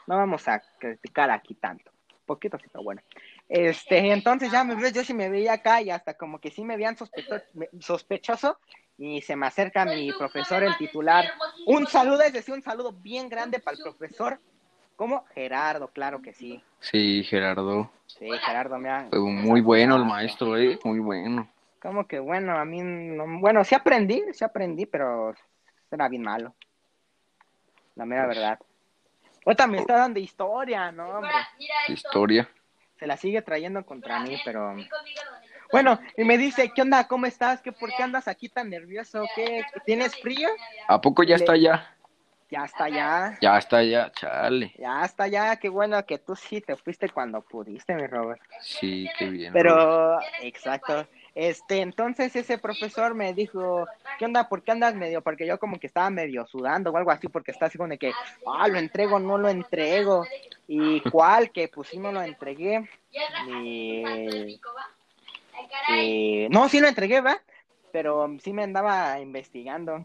[0.06, 1.90] no vamos a criticar aquí tanto.
[2.26, 3.02] Poquito sí, pero bueno.
[3.48, 6.64] Este, entonces ya me ves, yo sí me veía acá y hasta como que sí
[6.64, 7.42] me veían sospecho-
[7.80, 8.58] sospechoso
[8.96, 11.30] y se me acerca mi profesor, el titular.
[11.66, 14.40] Un saludo, es decir, un saludo bien grande para el profesor.
[14.96, 15.24] ¿Cómo?
[15.34, 16.62] Gerardo, claro que sí.
[16.80, 17.90] Sí, Gerardo.
[18.06, 19.08] Sí, Gerardo, mira.
[19.10, 21.50] Fue muy bueno el maestro, eh, muy bueno.
[21.80, 25.34] Como que bueno, a mí, no- bueno, sí aprendí, sí aprendí, pero
[25.90, 26.54] era bien malo.
[27.94, 28.36] La mera Pues.
[28.36, 28.58] verdad.
[29.46, 31.30] Ahorita me está dando historia, ¿no, hombre?
[31.88, 32.48] Historia.
[32.98, 34.74] Se la sigue trayendo contra mí, pero...
[35.70, 37.06] Bueno, y me dice, ¿qué onda?
[37.08, 37.60] ¿Cómo estás?
[37.60, 39.26] ¿Qué, ¿Por qué andas aquí tan nervioso?
[39.34, 39.62] ¿Qué?
[39.84, 40.48] ¿Tienes frío?
[40.88, 41.90] ¿A poco ya Le- está ya?
[42.50, 43.36] Ya está ya.
[43.40, 44.72] Ya está ya, chale.
[44.78, 45.56] Ya está ya.
[45.56, 48.40] Qué bueno que tú sí te fuiste cuando pudiste, mi Robert.
[48.60, 49.52] Sí, qué bien.
[49.52, 49.66] Robert.
[49.66, 51.08] Pero, exacto.
[51.34, 53.86] Este, entonces ese profesor me dijo,
[54.18, 54.48] ¿qué onda?
[54.48, 55.20] ¿Por qué andas medio?
[55.20, 57.98] Porque yo como que estaba medio sudando o algo así, porque está así como de
[57.98, 58.12] que,
[58.46, 60.24] ah, lo entrego, no lo entrego.
[60.68, 61.50] ¿Y cuál?
[61.50, 62.88] Que pues sí no lo entregué.
[63.48, 64.60] Y,
[65.88, 67.38] y- no, sí lo entregué, ¿va?
[67.92, 70.04] Pero sí me andaba investigando.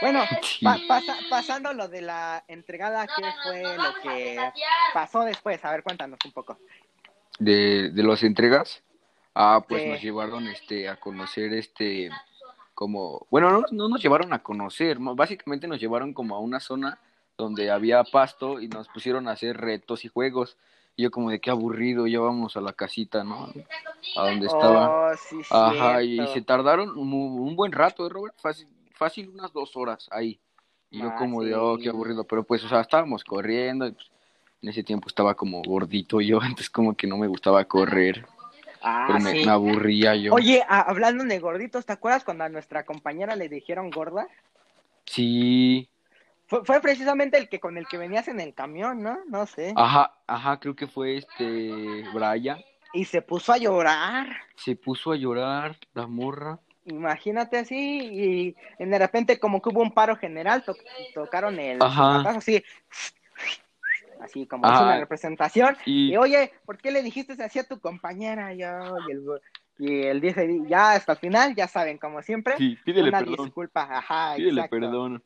[0.00, 0.64] Bueno, Sí.
[0.64, 4.36] pa- pasa- pasando lo de la entregada, ¿qué fue lo que
[4.92, 5.64] pasó después?
[5.64, 6.58] A ver, cuéntanos un poco.
[7.38, 8.82] de, de las entregas,
[9.34, 9.88] ah, pues Sí.
[9.88, 12.10] nos llevaron este a conocer este
[12.74, 15.14] como, bueno, no, no nos llevaron a conocer, ¿no?
[15.14, 16.98] básicamente nos llevaron como a una zona
[17.36, 20.56] donde había pasto y nos pusieron a hacer retos y juegos.
[20.96, 23.48] Y yo como de qué aburrido, ya vamos a la casita, ¿no?
[24.16, 25.10] A donde estaba.
[25.10, 28.34] Oh, sí, Ajá, y se tardaron un, un buen rato, ¿eh, Robert?
[28.38, 30.38] Fácil, fácil unas dos horas ahí.
[30.90, 32.24] Y yo Ah, como de, oh, qué aburrido.
[32.24, 34.06] Pero pues, o sea, estábamos corriendo y pues,
[34.60, 38.26] en ese tiempo estaba como gordito yo, entonces como que no me gustaba correr.
[38.82, 39.44] Ah, pero me, sí.
[39.46, 40.34] me aburría yo.
[40.34, 44.26] Oye, a- hablando de gorditos, ¿te acuerdas cuando a nuestra compañera le dijeron gorda?
[45.06, 45.88] Sí,
[46.46, 49.18] Fue, fue precisamente el que con el que venías en el camión, ¿no?
[49.28, 49.72] No sé.
[49.76, 52.58] ajá, ajá, creo que fue este Brian.
[52.92, 54.28] Y se puso a llorar.
[54.56, 56.58] Se puso a llorar la morra.
[56.84, 60.76] Imagínate así, y, de repente como que hubo un paro general, to-
[61.14, 62.20] tocaron el Ajá.
[62.30, 62.62] así,
[64.22, 64.74] así como Ajá.
[64.74, 65.76] es una representación.
[65.86, 68.52] Y Y oye, ¿por qué le dijiste así a tu compañera?
[68.54, 68.66] Yo,
[69.08, 69.22] y el,
[69.78, 73.46] y él dice, ya hasta el final, ya saben, como siempre, sí, pídele una perdón.
[73.46, 74.76] disculpa, ajá, Pídele exacto.
[74.76, 75.24] perdón.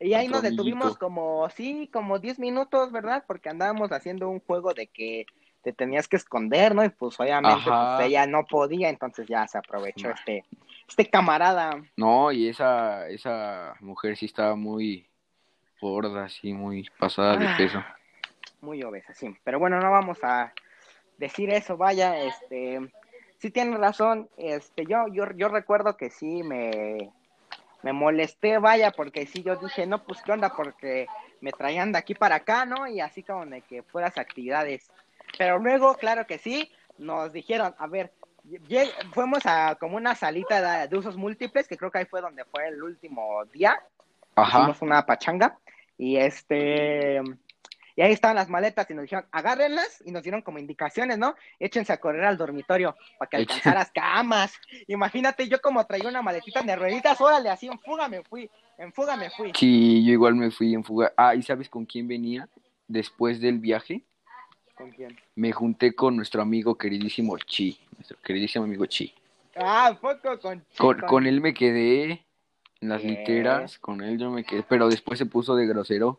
[0.00, 0.98] Y ahí nos detuvimos amiguito.
[0.98, 3.24] como, sí, como 10 minutos, ¿verdad?
[3.26, 5.24] Porque andábamos haciendo un juego de que
[5.62, 6.84] te tenías que esconder, ¿no?
[6.84, 10.14] Y pues obviamente pues, ella no podía, entonces ya se aprovechó Nah.
[10.14, 10.44] este,
[10.86, 11.82] este camarada.
[11.96, 15.08] No, y esa, esa mujer sí estaba muy
[15.80, 17.54] gorda, así, muy pasada de Ah.
[17.56, 17.84] peso.
[18.64, 19.36] Muy obesa, sí.
[19.44, 20.54] Pero bueno, no vamos a
[21.18, 22.80] decir eso, vaya, este,
[23.38, 27.12] sí tienes razón, este, yo, yo, yo recuerdo que sí me,
[27.82, 31.06] me molesté, vaya, porque sí yo dije, no, pues qué onda, porque
[31.42, 32.88] me traían de aquí para acá, ¿no?
[32.88, 34.90] Y así como de que fueras actividades.
[35.36, 38.12] Pero luego, claro que sí, nos dijeron, a ver,
[39.12, 42.46] fuimos a como una salita de, de usos múltiples, que creo que ahí fue donde
[42.46, 43.78] fue el último día,
[44.36, 44.60] Ajá.
[44.60, 45.58] hicimos una pachanga
[45.98, 47.20] y este
[47.96, 51.34] y ahí estaban las maletas y nos dijeron agárrenlas y nos dieron como indicaciones, ¿no?
[51.58, 54.52] Échense a correr al dormitorio para que alcanzaras camas.
[54.88, 58.92] Imagínate, yo como traía una maletita de rueditas, órale, así en fuga me fui, en
[58.92, 59.52] fuga me fui.
[59.54, 61.12] Sí, yo igual me fui en fuga.
[61.16, 62.48] Ah, ¿y sabes con quién venía?
[62.88, 64.02] Después del viaje,
[64.76, 65.16] ¿Con quién?
[65.36, 69.14] me junté con nuestro amigo queridísimo Chi, nuestro queridísimo amigo Chi.
[69.56, 72.24] Ah, poco con Con, con- con él me quedé
[72.80, 76.18] en las literas, con él yo me quedé, pero después se puso de grosero,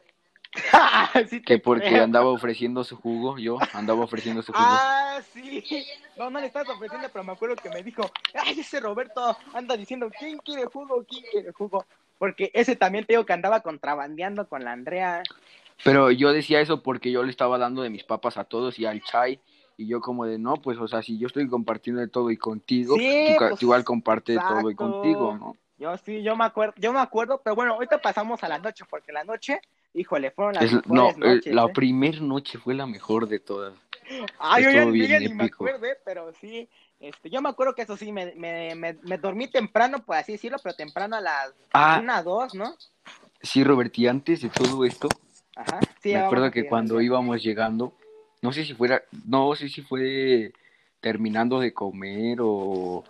[1.29, 2.03] Sí que porque creo.
[2.03, 4.63] andaba ofreciendo su jugo, yo andaba ofreciendo su jugo.
[4.63, 5.63] Ah, sí.
[6.17, 9.75] No, no le estás ofreciendo, pero me acuerdo que me dijo, ay, ese Roberto anda
[9.77, 11.05] diciendo, ¿quién quiere jugo?
[11.07, 11.85] ¿Quién quiere jugo?
[12.17, 15.23] Porque ese también te digo que andaba contrabandeando con la Andrea.
[15.83, 18.85] Pero yo decía eso porque yo le estaba dando de mis papas a todos y
[18.85, 19.39] al chai.
[19.77, 22.37] Y yo como de, no, pues, o sea, si yo estoy compartiendo de todo y
[22.37, 25.57] contigo, Sí, tú, ca- pues, tú igual comparte de todo y contigo, ¿no?
[25.77, 28.85] Yo sí, yo me acuerdo, yo me acuerdo, pero bueno, ahorita pasamos a la noche,
[28.89, 29.59] porque la noche,
[29.95, 31.73] híjole, fueron las Es- no, mejores eh, noches, la ¿eh?
[31.73, 33.73] primer noche fue la mejor de todas.
[34.37, 37.81] Ay, yo ya, yo ya ni me acuerdo, pero sí, este, yo me acuerdo que
[37.81, 41.53] eso sí, me, me, me, me dormí temprano, por así decirlo, pero temprano a las
[41.73, 41.97] Ah.
[41.99, 42.75] una, dos, ¿no?
[43.41, 45.09] Sí, Robert, y antes de todo esto,
[45.55, 45.79] Ajá.
[46.01, 47.93] Sí, me acuerdo que cuando íbamos llegando,
[48.41, 50.51] no sé si fuera, no sé si fue
[50.99, 53.03] terminando de comer o,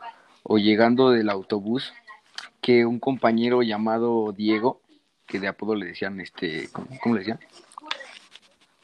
[0.43, 1.93] o llegando del autobús,
[2.61, 4.79] que un compañero llamado Diego,
[5.25, 7.39] que de apodo le decían, este, ¿cómo, cómo le decían?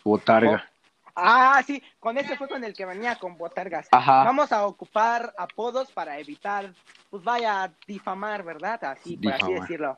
[0.03, 0.71] Botarga.
[1.15, 3.87] Ah, sí, con ese fue con el que venía con botargas.
[3.91, 4.23] Ajá.
[4.23, 6.73] Vamos a ocupar apodos para evitar,
[7.09, 8.83] pues vaya, difamar, ¿verdad?
[8.85, 9.97] Así, por así decirlo.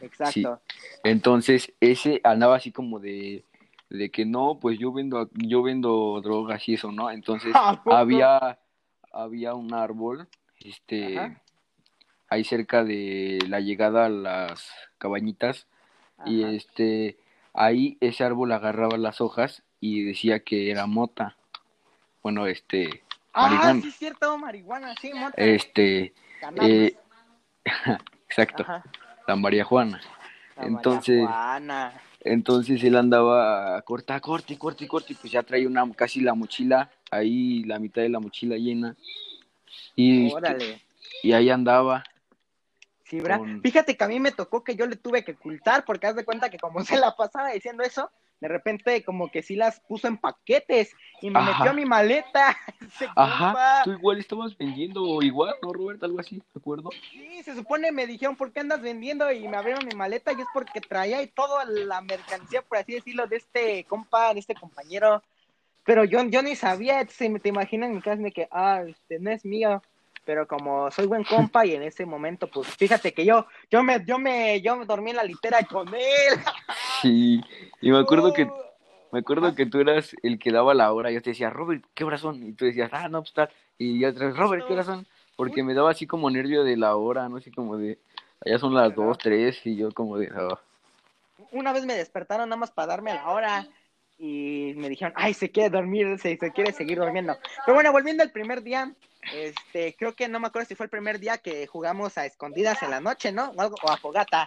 [0.00, 0.60] Exacto.
[1.02, 3.44] Entonces, ese andaba así como de,
[3.88, 7.10] de que no, pues yo vendo, yo vendo drogas y eso, ¿no?
[7.10, 8.58] Entonces, ¿A había,
[9.12, 10.28] había un árbol,
[10.60, 11.42] este, Ajá.
[12.28, 15.66] ahí cerca de la llegada a las cabañitas,
[16.26, 17.16] y este,
[17.54, 21.36] ahí ese árbol agarraba las hojas y decía que era mota.
[22.22, 23.02] Bueno, este,
[23.32, 23.82] Ah, marihuana.
[23.82, 25.34] sí, es cierto, marihuana, sí, mota.
[25.36, 26.12] este,
[26.62, 26.96] eh,
[28.28, 28.82] exacto, Ajá.
[29.26, 30.00] la María Juana.
[30.56, 31.92] La entonces- marihuana.
[32.20, 36.90] Entonces él andaba corta, corte, corte, corte, y pues ya traía una, casi la mochila,
[37.12, 38.96] ahí la mitad de la mochila llena.
[39.94, 40.82] Y, este,
[41.22, 42.02] y ahí andaba.
[43.08, 43.38] Sí, ¿verdad?
[43.38, 46.16] Con- Fíjate que a mí me tocó que yo le tuve que ocultar porque haz
[46.16, 49.80] de cuenta que como se la pasaba diciendo eso, de repente como que sí las
[49.80, 51.52] puso en paquetes y me Ajá.
[51.58, 52.56] metió a mi maleta.
[53.16, 53.82] Ajá, compa.
[53.84, 56.02] tú igual estabas vendiendo igual, ¿no, Robert?
[56.04, 56.90] Algo así, ¿de acuerdo?
[57.12, 59.30] Sí, se supone me dijeron, ¿por qué andas vendiendo?
[59.32, 62.92] Y me abrieron mi maleta y es porque traía y toda la mercancía, por así
[62.92, 65.22] decirlo, de este compa, de este compañero.
[65.84, 68.82] Pero yo, yo ni sabía, se me te imaginas en mi casa de que, ah,
[68.86, 69.82] este no es mío.
[70.28, 74.04] Pero como soy buen compa y en ese momento, pues fíjate que yo, yo me,
[74.04, 76.34] yo me, yo me dormí en la litera con él.
[77.00, 77.40] Sí,
[77.80, 78.44] y me acuerdo que,
[79.10, 82.04] me acuerdo que tú eras el que daba la hora, yo te decía, Robert, ¿qué
[82.04, 82.46] horas son?
[82.46, 85.06] Y tú decías, ah, no, pues tal, y yo otra vez, Robert, ¿qué horas son?
[85.34, 87.98] Porque me daba así como nervio de la hora, no sé, como de,
[88.44, 90.60] allá son las dos, tres, y yo como de, "Ah".
[91.52, 93.66] Una vez me despertaron nada más para darme la hora
[94.18, 97.38] y me dijeron, ay, se quiere dormir, se, se quiere seguir durmiendo.
[97.64, 98.92] Pero bueno, volviendo al primer día,
[99.32, 102.82] este, creo que no me acuerdo si fue el primer día que jugamos a escondidas
[102.82, 103.50] en la noche, ¿no?
[103.56, 104.46] O, algo, o a fogata.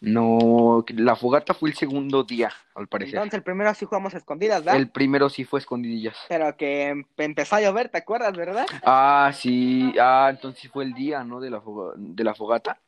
[0.00, 3.14] No, la fogata fue el segundo día, al parecer.
[3.14, 4.76] Entonces el primero sí jugamos a escondidas, ¿verdad?
[4.80, 6.16] El primero sí fue escondidillas.
[6.28, 8.66] Pero que em- empezó a llover, ¿te acuerdas, verdad?
[8.82, 11.40] Ah, sí, ah, entonces sí fue el día, ¿no?
[11.40, 11.62] De la,
[11.96, 12.78] de la fogata.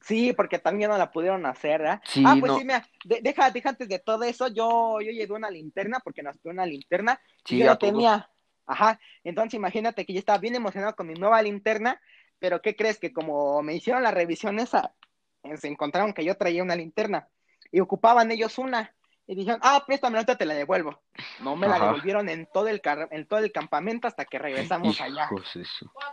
[0.00, 2.00] Sí, porque también no la pudieron hacer, ¿verdad?
[2.04, 2.58] Sí, ah, pues no.
[2.58, 6.22] sí, mira, de- deja, deja antes de todo eso, yo, yo llevé una linterna porque
[6.22, 7.92] nos pidió una linterna Sí, y yo a no todos.
[7.92, 8.30] tenía.
[8.66, 12.00] Ajá, entonces imagínate que yo estaba bien emocionado con mi nueva linterna,
[12.38, 12.98] pero ¿qué crees?
[12.98, 14.94] Que como me hicieron la revisión esa,
[15.42, 17.28] eh, se encontraron que yo traía una linterna
[17.70, 18.94] y ocupaban ellos una.
[19.26, 21.02] Y dijeron, ah, préstame, ahorita te la devuelvo.
[21.40, 25.00] No me la devolvieron en todo el car- en todo el campamento hasta que regresamos
[25.00, 25.30] allá.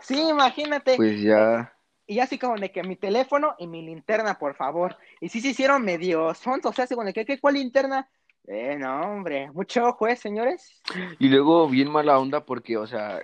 [0.00, 0.96] Sí, imagínate.
[0.96, 1.72] Pues ya,
[2.06, 4.96] Y así como de que mi teléfono y mi linterna, por favor.
[5.20, 8.10] Y sí se hicieron medio sonsos, o sea, así como de que, ¿qué, ¿cuál linterna?
[8.46, 10.82] Eh, no, hombre, mucho ojo, ¿eh, señores?
[11.18, 13.20] Y luego bien mala onda porque, o sea,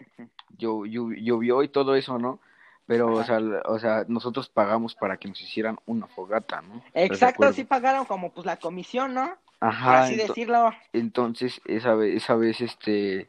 [0.56, 2.40] yo, yo- llovió y todo eso, ¿no?
[2.86, 6.76] Pero, o sea, o sea, nosotros pagamos para que nos hicieran una fogata, ¿no?
[6.86, 7.52] ¿Estás de Exacto, acuerdo?
[7.54, 9.26] sí pagaron como pues la comisión, ¿no?
[9.26, 10.70] Por Ajá, así ento- decirlo.
[10.92, 13.28] entonces esa vez, esa vez, este,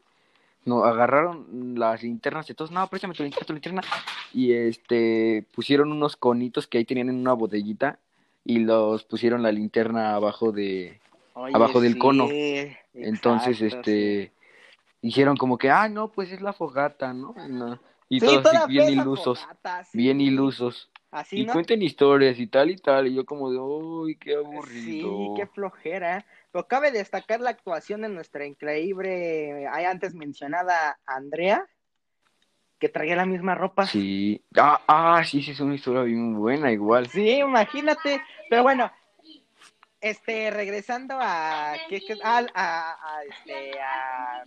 [0.66, 3.82] no, agarraron las linternas de todos, no, préstame tu linterna, tu linterna,
[4.34, 8.00] y este, pusieron unos conitos que ahí tenían en una botellita
[8.46, 11.00] y los pusieron la linterna abajo de,
[11.34, 12.28] Oye, abajo del sí, cono.
[12.94, 14.34] Entonces, exacto, este,
[15.02, 17.34] dijeron como que, ah, no, pues es la fogata, ¿no?
[17.48, 19.98] Y, no- y Sí, todos así bien ilusos, fogata, sí.
[19.98, 20.92] bien ilusos.
[21.12, 21.54] Así, y ¿no?
[21.54, 25.10] cuenten historias y tal y tal, y yo como de, uy, qué aburrido.
[25.10, 26.26] Sí, qué flojera.
[26.52, 31.66] Pero cabe destacar la actuación de nuestra increíble, ahí antes mencionada Andrea,
[32.80, 33.86] que traía la misma ropa.
[33.86, 37.08] Sí, ah, ah, sí, sí, es una historia bien buena, igual.
[37.08, 38.22] Sí, imagínate.
[38.50, 38.92] Pero bueno,
[40.02, 42.18] este, regresando a, ¿qué, qué?
[42.24, 44.44] a, a, a, este, a,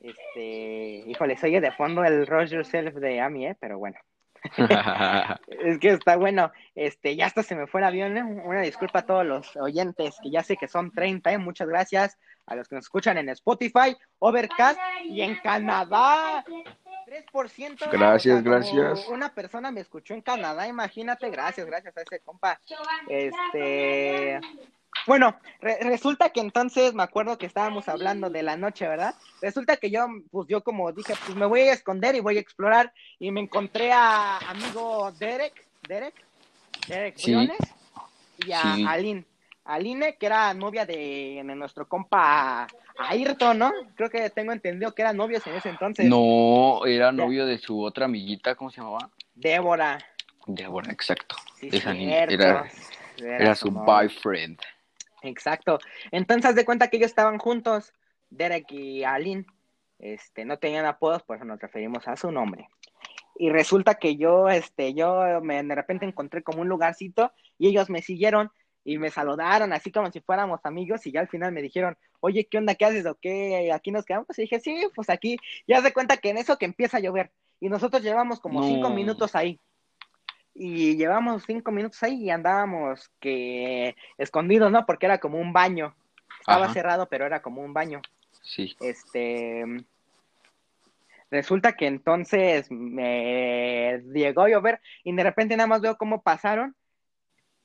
[0.00, 3.56] este, híjole, se oye de fondo el Rush Yourself de Amy, ¿eh?
[3.58, 3.96] Pero bueno.
[5.48, 6.52] Es que está bueno.
[6.74, 8.16] Este, ya hasta se me fue el avión.
[8.16, 8.22] ¿eh?
[8.22, 11.32] Una disculpa a todos los oyentes, que ya sé que son 30.
[11.32, 11.38] ¿eh?
[11.38, 16.44] Muchas gracias a los que nos escuchan en Spotify, Overcast y en Canadá.
[17.22, 17.90] 3%.
[17.90, 19.06] Gracias, como gracias.
[19.08, 21.30] Una persona me escuchó en Canadá, imagínate.
[21.30, 22.60] Gracias, gracias a ese compa.
[23.08, 24.40] Este.
[25.06, 29.14] Bueno, re- resulta que entonces me acuerdo que estábamos hablando de la noche, ¿verdad?
[29.42, 32.40] Resulta que yo, pues yo como dije, pues me voy a esconder y voy a
[32.40, 36.14] explorar y me encontré a amigo Derek, Derek,
[36.88, 37.32] Derek Sí.
[37.34, 37.58] Briones
[38.38, 38.84] y a Sí.
[38.88, 39.24] Aline,
[39.64, 42.66] Aline que era novia de, de nuestro compa
[42.98, 43.72] Ayrton, ¿no?
[43.96, 46.06] Creo que tengo entendido que eran novios en ese entonces.
[46.06, 49.10] No, era novio de su otra amiguita, ¿cómo se llamaba?
[49.34, 49.98] Débora.
[50.46, 51.36] Débora, exacto.
[51.58, 52.70] Sí, Esa niña, era,
[53.18, 54.60] era su boyfriend.
[55.22, 55.78] Exacto.
[56.10, 57.92] Entonces, de cuenta que ellos estaban juntos,
[58.30, 59.46] Derek y Aline.
[59.98, 62.68] Este, no tenían apodos, por eso nos referimos a su nombre.
[63.36, 67.90] Y resulta que yo, este, yo me, de repente encontré como un lugarcito y ellos
[67.90, 68.50] me siguieron
[68.84, 72.46] y me saludaron así como si fuéramos amigos y ya al final me dijeron, oye,
[72.46, 72.74] ¿qué onda?
[72.74, 73.06] ¿Qué haces?
[73.06, 73.72] ¿O qué?
[73.72, 74.38] ¿Aquí nos quedamos?
[74.38, 75.38] Y dije, sí, pues aquí.
[75.66, 78.60] Y haz de cuenta que en eso que empieza a llover y nosotros llevamos como
[78.60, 78.66] No.
[78.66, 79.58] cinco minutos ahí.
[80.54, 84.86] Y llevamos cinco minutos ahí y andábamos que escondidos, ¿no?
[84.86, 85.94] Porque era como un baño.
[86.40, 86.74] Estaba Ajá.
[86.74, 88.02] cerrado, pero era como un baño.
[88.42, 88.76] Sí.
[88.80, 89.64] Este.
[91.30, 96.76] Resulta que entonces me llegó a llover y de repente nada más veo cómo pasaron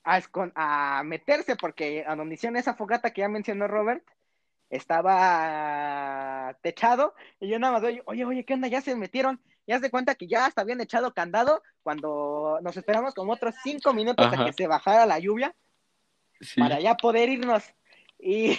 [0.04, 0.20] a,
[0.54, 4.04] a meterse, porque a donde hicieron esa fogata que ya mencionó Robert,
[4.70, 8.68] estaba techado y yo nada más veo, oye, oye, ¿qué onda?
[8.68, 9.40] Ya se metieron.
[9.66, 13.92] Ya se cuenta que ya hasta habían echado candado cuando nos esperamos como otros cinco
[13.92, 14.44] minutos a Ajá.
[14.46, 15.54] que se bajara la lluvia
[16.40, 16.60] Sí.
[16.60, 17.62] para ya poder irnos.
[18.18, 18.58] Y,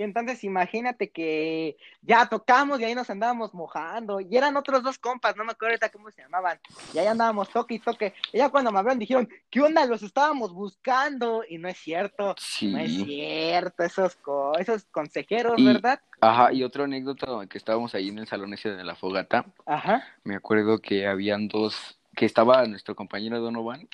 [0.00, 4.18] Y entonces imagínate que ya tocamos y ahí nos andábamos mojando.
[4.18, 6.58] Y eran otros dos compas, no me acuerdo ahorita cómo se llamaban.
[6.94, 8.14] Y ahí andábamos toque y toque.
[8.32, 9.84] Y ya cuando me hablaron dijeron, ¿qué onda?
[9.84, 11.44] Los estábamos buscando.
[11.46, 12.34] Y no es cierto.
[12.38, 12.68] Sí.
[12.72, 16.00] No es cierto, esos, co- esos consejeros, Y- ¿verdad?
[16.22, 20.02] Ajá, y otra anécdota que estábamos ahí en el salón ese de la fogata, Ajá.
[20.24, 23.86] me acuerdo que habían dos, que estaba nuestro compañero Donovan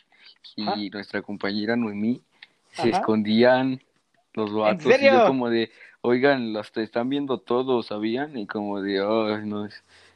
[0.54, 0.76] y Ajá.
[0.92, 2.22] nuestra compañera Noemí,
[2.70, 2.98] se Ajá.
[3.00, 3.82] escondían
[4.34, 5.70] los vatos, y yo como de,
[6.06, 8.36] oigan, los te están viendo todos, ¿sabían?
[8.36, 9.68] Y como de, "Ay, no,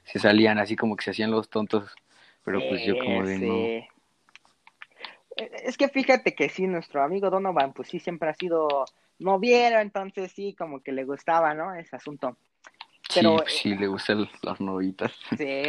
[0.05, 1.94] se salían así como que se hacían los tontos,
[2.44, 3.55] pero pues yo como de, no.
[3.66, 3.88] Ese.
[5.37, 8.85] Eh, Es que fíjate que sí, nuestro amigo Donovan, pues sí, siempre ha sido
[9.18, 11.74] noviero, entonces sí, como que le gustaba, ¿no?
[11.74, 12.37] Ese asunto.
[13.09, 15.12] Sí, Pero, pues sí, le gustan las novitas.
[15.38, 15.62] Sí.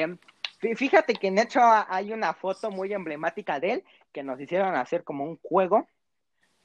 [0.61, 4.75] Fí- Fíjate que en hecho hay una foto muy emblemática de él que nos hicieron
[4.75, 5.87] hacer como un juego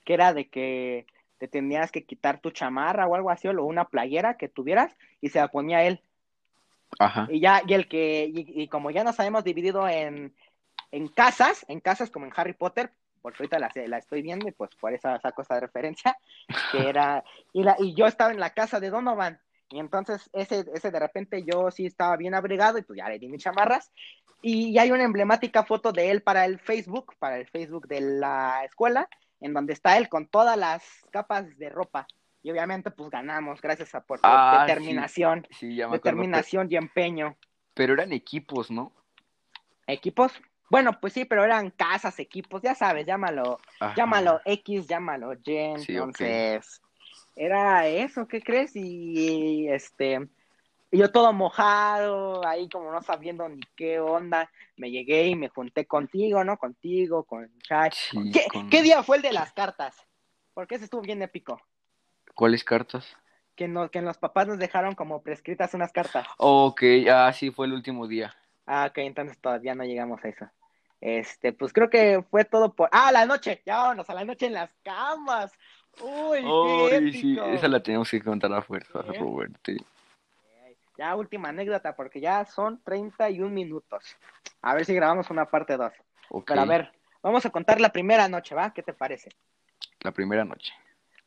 [0.04, 1.06] que era de que
[1.38, 5.28] te tenías que quitar tu chamarra o algo así o una playera que tuvieras y
[5.28, 6.00] se la ponía él.
[6.98, 7.26] Ajá.
[7.30, 10.34] Y ya, y el que, y, y como ya nos habíamos dividido en,
[10.92, 12.90] en casas, en casas como en Harry Potter,
[13.22, 16.16] porque ahorita la, la estoy viendo y pues por eso saco esa referencia,
[16.72, 20.64] que era, y, la, y yo estaba en la casa de Donovan, y entonces ese,
[20.72, 23.90] ese de repente yo sí estaba bien abrigado y pues ya le di mis chamarras,
[24.42, 28.00] y, y hay una emblemática foto de él para el Facebook, para el Facebook de
[28.00, 29.08] la escuela,
[29.40, 32.06] en donde está él con todas las capas de ropa.
[32.42, 36.02] Y obviamente pues ganamos gracias a por Ah, determinación Sí, ya me acuerdo.
[36.02, 37.36] pe- determinación y empeño.
[37.74, 38.92] Pero eran equipos, ¿no?
[39.86, 40.32] ¿Equipos?
[40.70, 43.94] Bueno, pues sí, pero eran casas, equipos, ya sabes, llámalo, Ajá.
[43.96, 45.38] llámalo X, llámalo Y,
[45.78, 46.82] Sí, entonces,
[47.36, 48.72] era eso, ¿qué crees?
[48.74, 50.28] Y este,
[50.90, 55.48] y yo todo mojado, ahí como no sabiendo ni qué onda, me llegué y me
[55.48, 56.58] junté contigo, ¿no?
[56.58, 57.90] Contigo, con Chai.
[57.92, 59.96] Sí, ¿Qué, con- qué día fue el de las cartas?
[60.54, 61.60] Porque ese estuvo bien épico.
[62.34, 63.16] ¿Cuáles cartas?
[63.54, 66.26] Que, nos, que los papás nos dejaron como prescritas unas cartas.
[66.38, 68.34] Ok, ah, sí, fue el último día.
[68.66, 70.46] Ah, ok, entonces todavía no llegamos a eso.
[71.00, 72.88] Este, pues creo que fue todo por.
[72.92, 73.62] ¡Ah, la noche!
[73.66, 75.52] Ya vámonos a la noche en las camas.
[76.00, 77.46] ¡Uy, qué Ay, sí, épico!
[77.46, 79.18] esa la tenemos que contar a fuerza, ¿Eh?
[80.98, 84.16] Ya última anécdota, porque ya son 31 minutos.
[84.62, 85.92] A ver si grabamos una parte 2.
[86.30, 88.72] Ok, Pero a ver, vamos a contar la primera noche, ¿va?
[88.72, 89.30] ¿Qué te parece?
[90.00, 90.72] la primera noche.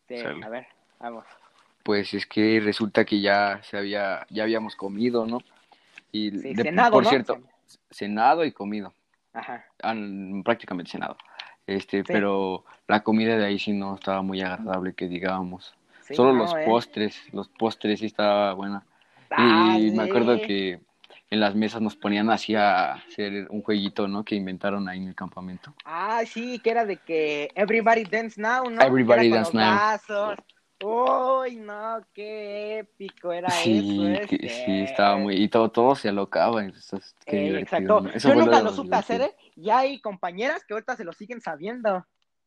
[0.08, 0.44] Sí, Sale.
[0.46, 0.68] a ver,
[1.00, 1.26] vamos.
[1.84, 5.40] Pues es que resulta que ya se había, ya habíamos comido, ¿no?
[6.12, 7.10] Y Sí, de- cenado, por ¿no?
[7.10, 7.40] cierto,
[7.92, 8.94] cenado y comido.
[9.34, 9.66] Ajá.
[9.84, 11.18] Ah, n- prácticamente cenado.
[11.68, 15.76] Este, pero la comida de ahí sí no estaba muy agradable, que digamos.
[16.02, 16.64] Sí, Solo no, los ¿eh?
[16.66, 18.84] postres, los postres sí estaba buena.
[19.32, 20.42] Ah, Y me acuerdo sí.
[20.42, 20.82] que
[21.32, 24.24] en las mesas nos ponían así a hacer un jueguito, ¿no?
[24.26, 25.74] Que inventaron ahí en el campamento.
[25.86, 28.82] Ah, sí, que era de que Everybody Dance Now, ¿no?
[28.82, 29.76] Everybody Dance Now.
[29.76, 30.36] vasos.
[30.82, 33.80] Uy, no, qué épico era Sí,
[34.22, 34.28] eso.
[34.30, 34.50] que- este.
[34.50, 35.36] sí, estaba muy...
[35.36, 36.64] Y todo, todo se alocaba.
[36.64, 38.02] entonces, qué Eh, divertido, exacto.
[38.02, 38.18] ¿no?
[38.18, 39.22] Yo nunca lo supe hacer.
[39.22, 39.36] ¿eh?
[39.58, 42.06] Ya hay compañeras que ahorita se lo siguen sabiendo.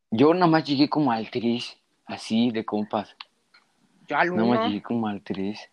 [0.09, 3.15] Yo nada más llegué como al 3, así, de compas.
[4.07, 5.69] Yo al Nada más llegué como al 3.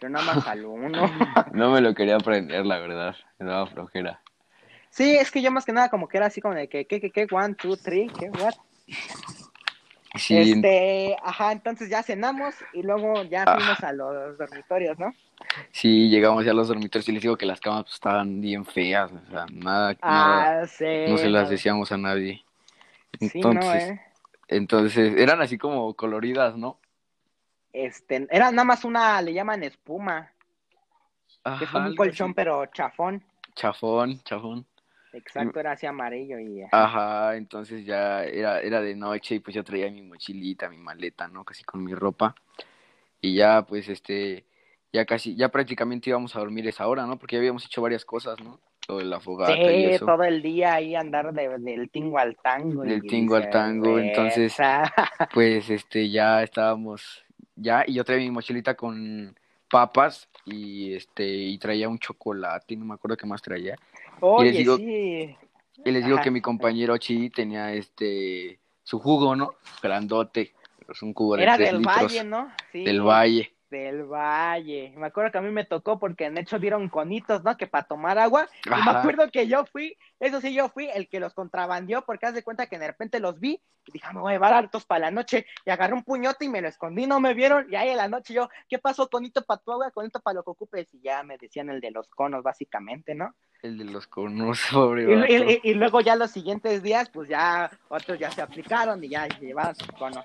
[0.00, 0.90] Yo nada más al uno.
[1.52, 3.16] No me lo quería aprender, la verdad.
[3.38, 4.20] Me daba flojera.
[4.90, 7.00] sí, es que yo más que nada como que era así como de que, ¿qué,
[7.00, 7.26] qué, qué?
[7.30, 8.30] One, two, three, ¿qué?
[8.30, 8.54] What?
[10.16, 13.54] Sí, Este, ajá, entonces ya cenamos y luego ya Ah.
[13.56, 15.12] fuimos a los dormitorios, ¿no?
[15.70, 18.64] sí, llegamos ya a los dormitorios y les digo que las camas pues, estaban bien
[18.64, 19.10] feas.
[19.12, 20.84] O sea, nada, nada, Ah, sí.
[21.08, 22.42] no se las decíamos a nadie.
[23.20, 24.00] Sí, no, Entonces, eh.
[24.48, 26.78] entonces, eran así como coloridas, ¿no?
[27.78, 30.32] Este, era nada más una, le llaman espuma,
[31.58, 32.34] que es como un colchón, así.
[32.34, 33.22] pero chafón.
[33.54, 34.66] Chafón, chafón.
[35.12, 36.62] Exacto, era así amarillo y...
[36.72, 41.28] Ajá, entonces ya era, era de noche y pues yo traía mi mochilita, mi maleta,
[41.28, 41.44] ¿no?
[41.44, 42.34] Casi con mi ropa.
[43.20, 44.46] Y ya pues este,
[44.90, 47.18] ya casi, ya prácticamente íbamos a dormir esa hora, ¿no?
[47.18, 48.58] Porque ya habíamos hecho varias cosas, ¿no?
[48.88, 50.06] Lo de la fogata y Sí, eso.
[50.06, 52.82] todo el día ahí andar de- del tingo al tango.
[52.82, 54.56] Del tingo al tango, entonces-.
[55.32, 57.24] Pues este, ya estábamos,
[57.56, 59.36] ya, y yo traía mi mochilita con
[59.70, 63.76] papas y este, y traía un chocolate, no me acuerdo qué más traía.
[64.20, 65.36] Oye, digo- sí.
[65.84, 66.24] Y les digo Ajá.
[66.24, 69.54] que mi compañero Chi tenía este, su jugo, ¿no?
[69.82, 70.54] Grandote,
[70.88, 71.96] es un jugo de Era tres del litros.
[72.02, 72.50] Valle, ¿no?
[72.72, 73.52] Sí, Del Valle.
[73.76, 74.94] Del Valle.
[74.96, 77.56] Me acuerdo que a mí me tocó porque en hecho dieron conitos, ¿no?
[77.58, 78.48] Que para tomar agua.
[78.64, 82.26] Y me acuerdo que yo fui, eso sí, yo fui el que los contrabandió porque
[82.26, 84.54] haz de cuenta que de repente los vi y dije, "Ah, me voy a llevar
[84.54, 85.46] hartos para la noche.
[85.64, 87.66] Y agarré un puñote y me lo escondí, no me vieron.
[87.70, 90.42] Y ahí en la noche yo, ¿qué pasó, conito para tu agua, conito para lo
[90.42, 90.92] que ocupes?
[90.94, 93.34] Y ya me decían el de los conos, básicamente, ¿no?
[93.62, 97.70] El de los conos, pobre Y, y- y luego ya los siguientes días, pues ya
[97.88, 100.24] otros ya se aplicaron y ya llevaron sus conos.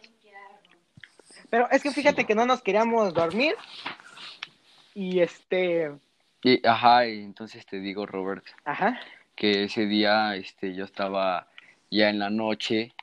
[1.52, 3.56] Pero es que fíjate que no nos queríamos dormir.
[4.95, 5.91] Y este.
[6.43, 8.99] Y, ajá, y entonces te digo, Robert, Ajá.
[9.36, 11.47] que ese día este, yo estaba
[11.91, 12.93] ya en la noche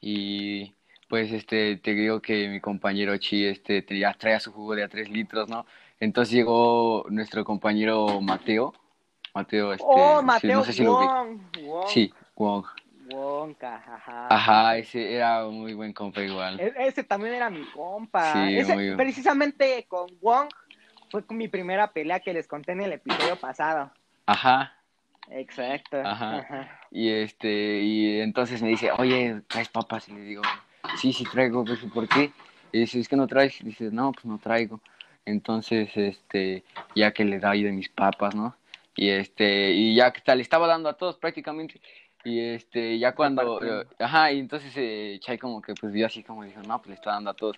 [0.00, 0.74] y
[1.08, 4.88] pues este, te digo que mi compañero Chi este, ya traía su jugo de a
[4.88, 5.66] tres litros, ¿no?
[5.98, 8.74] Entonces llegó nuestro compañero Mateo.
[9.34, 11.06] Mateo, este, Oh, sí, Mateo no sé si lo vi.
[11.06, 11.40] Wong.
[11.62, 11.88] Wong.
[11.88, 12.66] Sí, Wong.
[13.08, 14.28] Wonka, ajá.
[14.30, 16.60] Ajá, ese era un muy buen compa igual.
[16.60, 18.32] E- Ese también era mi compa.
[18.32, 20.48] Sí, Ese- muy precisamente con Wong
[21.10, 23.90] fue con mi primera pelea que les conté en el episodio pasado.
[24.26, 24.74] Ajá.
[25.30, 25.98] Exacto.
[26.00, 26.38] Ajá.
[26.38, 26.80] Ajá.
[26.90, 30.08] Y este, y entonces me dice, oye, ¿traes papas?
[30.08, 30.42] Y le digo,
[30.96, 32.30] sí, sí traigo, pues, ¿y ¿por qué?
[32.72, 33.60] Y dice, es que no traes.
[33.60, 34.80] Y dice, no, pues no traigo.
[35.24, 38.56] Entonces, este, ya que le doy de mis papas, ¿no?
[38.96, 41.80] Y este, y ya que le estaba dando a todos prácticamente.
[42.24, 46.22] Y este, ya cuando, eh, ajá, y entonces eh, Chay como que pues vio así
[46.22, 47.56] como dijo, no, pues le está dando a todos.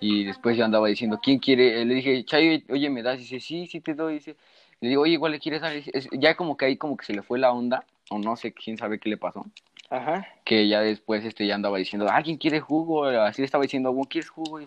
[0.00, 1.80] Y después yo andaba diciendo, ¿quién quiere?
[1.80, 3.16] Eh, Le dije, Chay, oye, ¿me das?
[3.18, 4.14] Y dice, sí, sí te doy.
[4.14, 4.36] Dice,
[4.80, 5.72] le digo, oye, igual le quieres dar.
[5.72, 8.18] Y dice, es- ya como que ahí como que se le fue la onda, o
[8.18, 9.46] no sé, quién sabe qué le pasó.
[9.88, 10.26] Ajá.
[10.44, 13.04] Que ya después este ya andaba diciendo, ¿alguien quiere jugo?
[13.04, 14.60] Así le estaba diciendo, ¿vos quieres jugo?
[14.60, 14.66] Y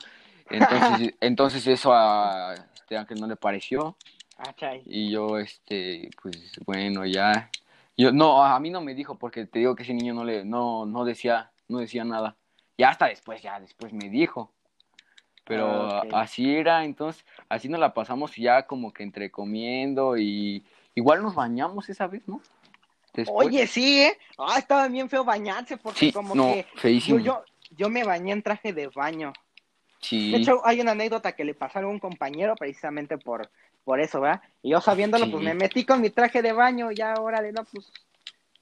[0.50, 3.96] Entonces, entonces eso a este Ángel no le pareció.
[4.40, 4.82] Ah, chay.
[4.86, 7.50] Y yo, este, pues bueno, ya.
[7.98, 10.46] Yo, no, a mí no me dijo, porque te digo que ese niño no le,
[10.46, 12.38] no, no decía, no decía nada.
[12.78, 14.54] Ya hasta después, ya después me dijo.
[15.46, 20.64] Pero Ah, así era, entonces, así nos la pasamos ya como que entre comiendo y
[20.94, 22.42] igual nos bañamos esa vez, ¿no?
[23.14, 23.48] Después.
[23.48, 24.18] Oye, sí, ¿eh?
[24.38, 28.34] Ah, estaba bien feo bañarse porque sí, como no, que yo, yo, yo me bañé
[28.34, 29.34] en traje de baño.
[30.02, 30.32] sí.
[30.32, 33.50] De hecho, hay una anécdota que le pasó a algún compañero precisamente por,
[33.88, 34.42] por eso, ¿verdad?
[34.62, 35.32] Y yo sabiéndolo, Sí.
[35.32, 37.90] pues me metí con mi traje de baño, ya, órale, no, pues,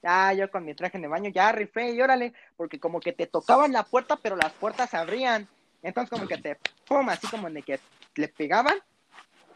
[0.03, 3.25] ya, yo con mi traje de baño, ya rifé, y órale, porque como que te
[3.25, 5.47] tocaban la puerta, pero las puertas se abrían.
[5.81, 7.79] Entonces, como que te, pum, así como de que
[8.17, 8.75] le pegaban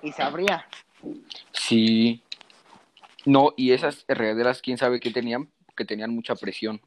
[0.01, 0.65] y se abría.
[1.51, 2.23] Sí.
[3.25, 6.81] No, y esas regaderas, quién sabe qué tenían, que tenían mucha presión.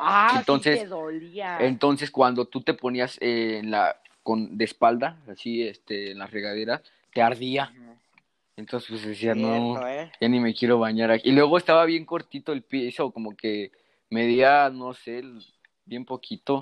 [0.00, 1.58] Ah, Entonces, sí te dolía.
[1.60, 6.30] Entonces, cuando tú te ponías eh, en la con de espalda, así este en las
[6.30, 6.80] regaderas,
[7.12, 7.72] te ardía.
[8.56, 10.10] Entonces, pues decía, no, ¿eh?
[10.18, 11.28] ya ni me quiero bañar aquí.
[11.28, 13.70] Y luego estaba bien cortito el piso, como que
[14.08, 15.44] medía, no sé, el-
[15.84, 16.58] bien poquito.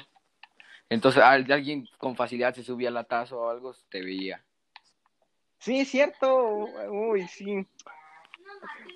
[0.90, 4.44] Entonces, al- alguien con facilidad se subía al taza o algo, te veía.
[5.58, 6.66] Sí, es cierto.
[6.90, 7.64] Uy, sí.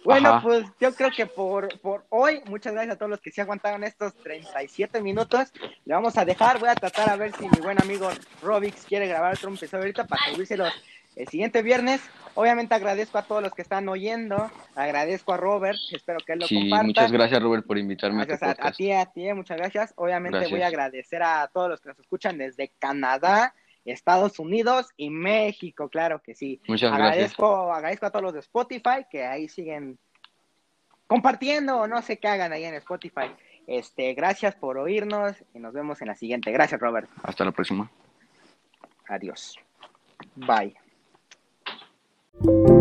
[0.05, 0.43] Bueno, Ajá.
[0.43, 3.85] pues yo creo que por, por hoy, muchas gracias a todos los que se aguantaron
[3.85, 5.53] estos 37 minutos.
[5.85, 8.09] Le vamos a dejar, voy a tratar a ver si mi buen amigo
[8.43, 10.67] Robix quiere grabar otro episodio ahorita para subírselo
[11.19, 12.01] el siguiente viernes.
[12.35, 16.47] Obviamente agradezco a todos los que están oyendo, agradezco a Robert, espero que él lo
[16.47, 16.85] Sí, comparta.
[16.85, 19.93] muchas gracias, Robert, por invitarme a tu a, a ti, a ti, eh, muchas gracias.
[19.97, 20.53] Obviamente Gracias.
[20.53, 23.55] voy a agradecer a todos los que nos escuchan desde Canadá,
[23.85, 26.61] Estados Unidos y México, claro que sí.
[26.69, 27.11] Muchas gracias.
[27.13, 29.99] Agradezco, agradezco a todos los de Spotify que ahí siguen
[31.09, 33.35] compartiendo o no sé qué hagan ahí en Spotify.
[33.67, 36.53] Este, gracias por oírnos y nos vemos en la siguiente.
[36.53, 37.09] Gracias, Robert.
[37.25, 37.91] Hasta la próxima.
[39.09, 39.59] Adiós.
[40.37, 40.88] Bye.
[42.41, 42.78] Thank you.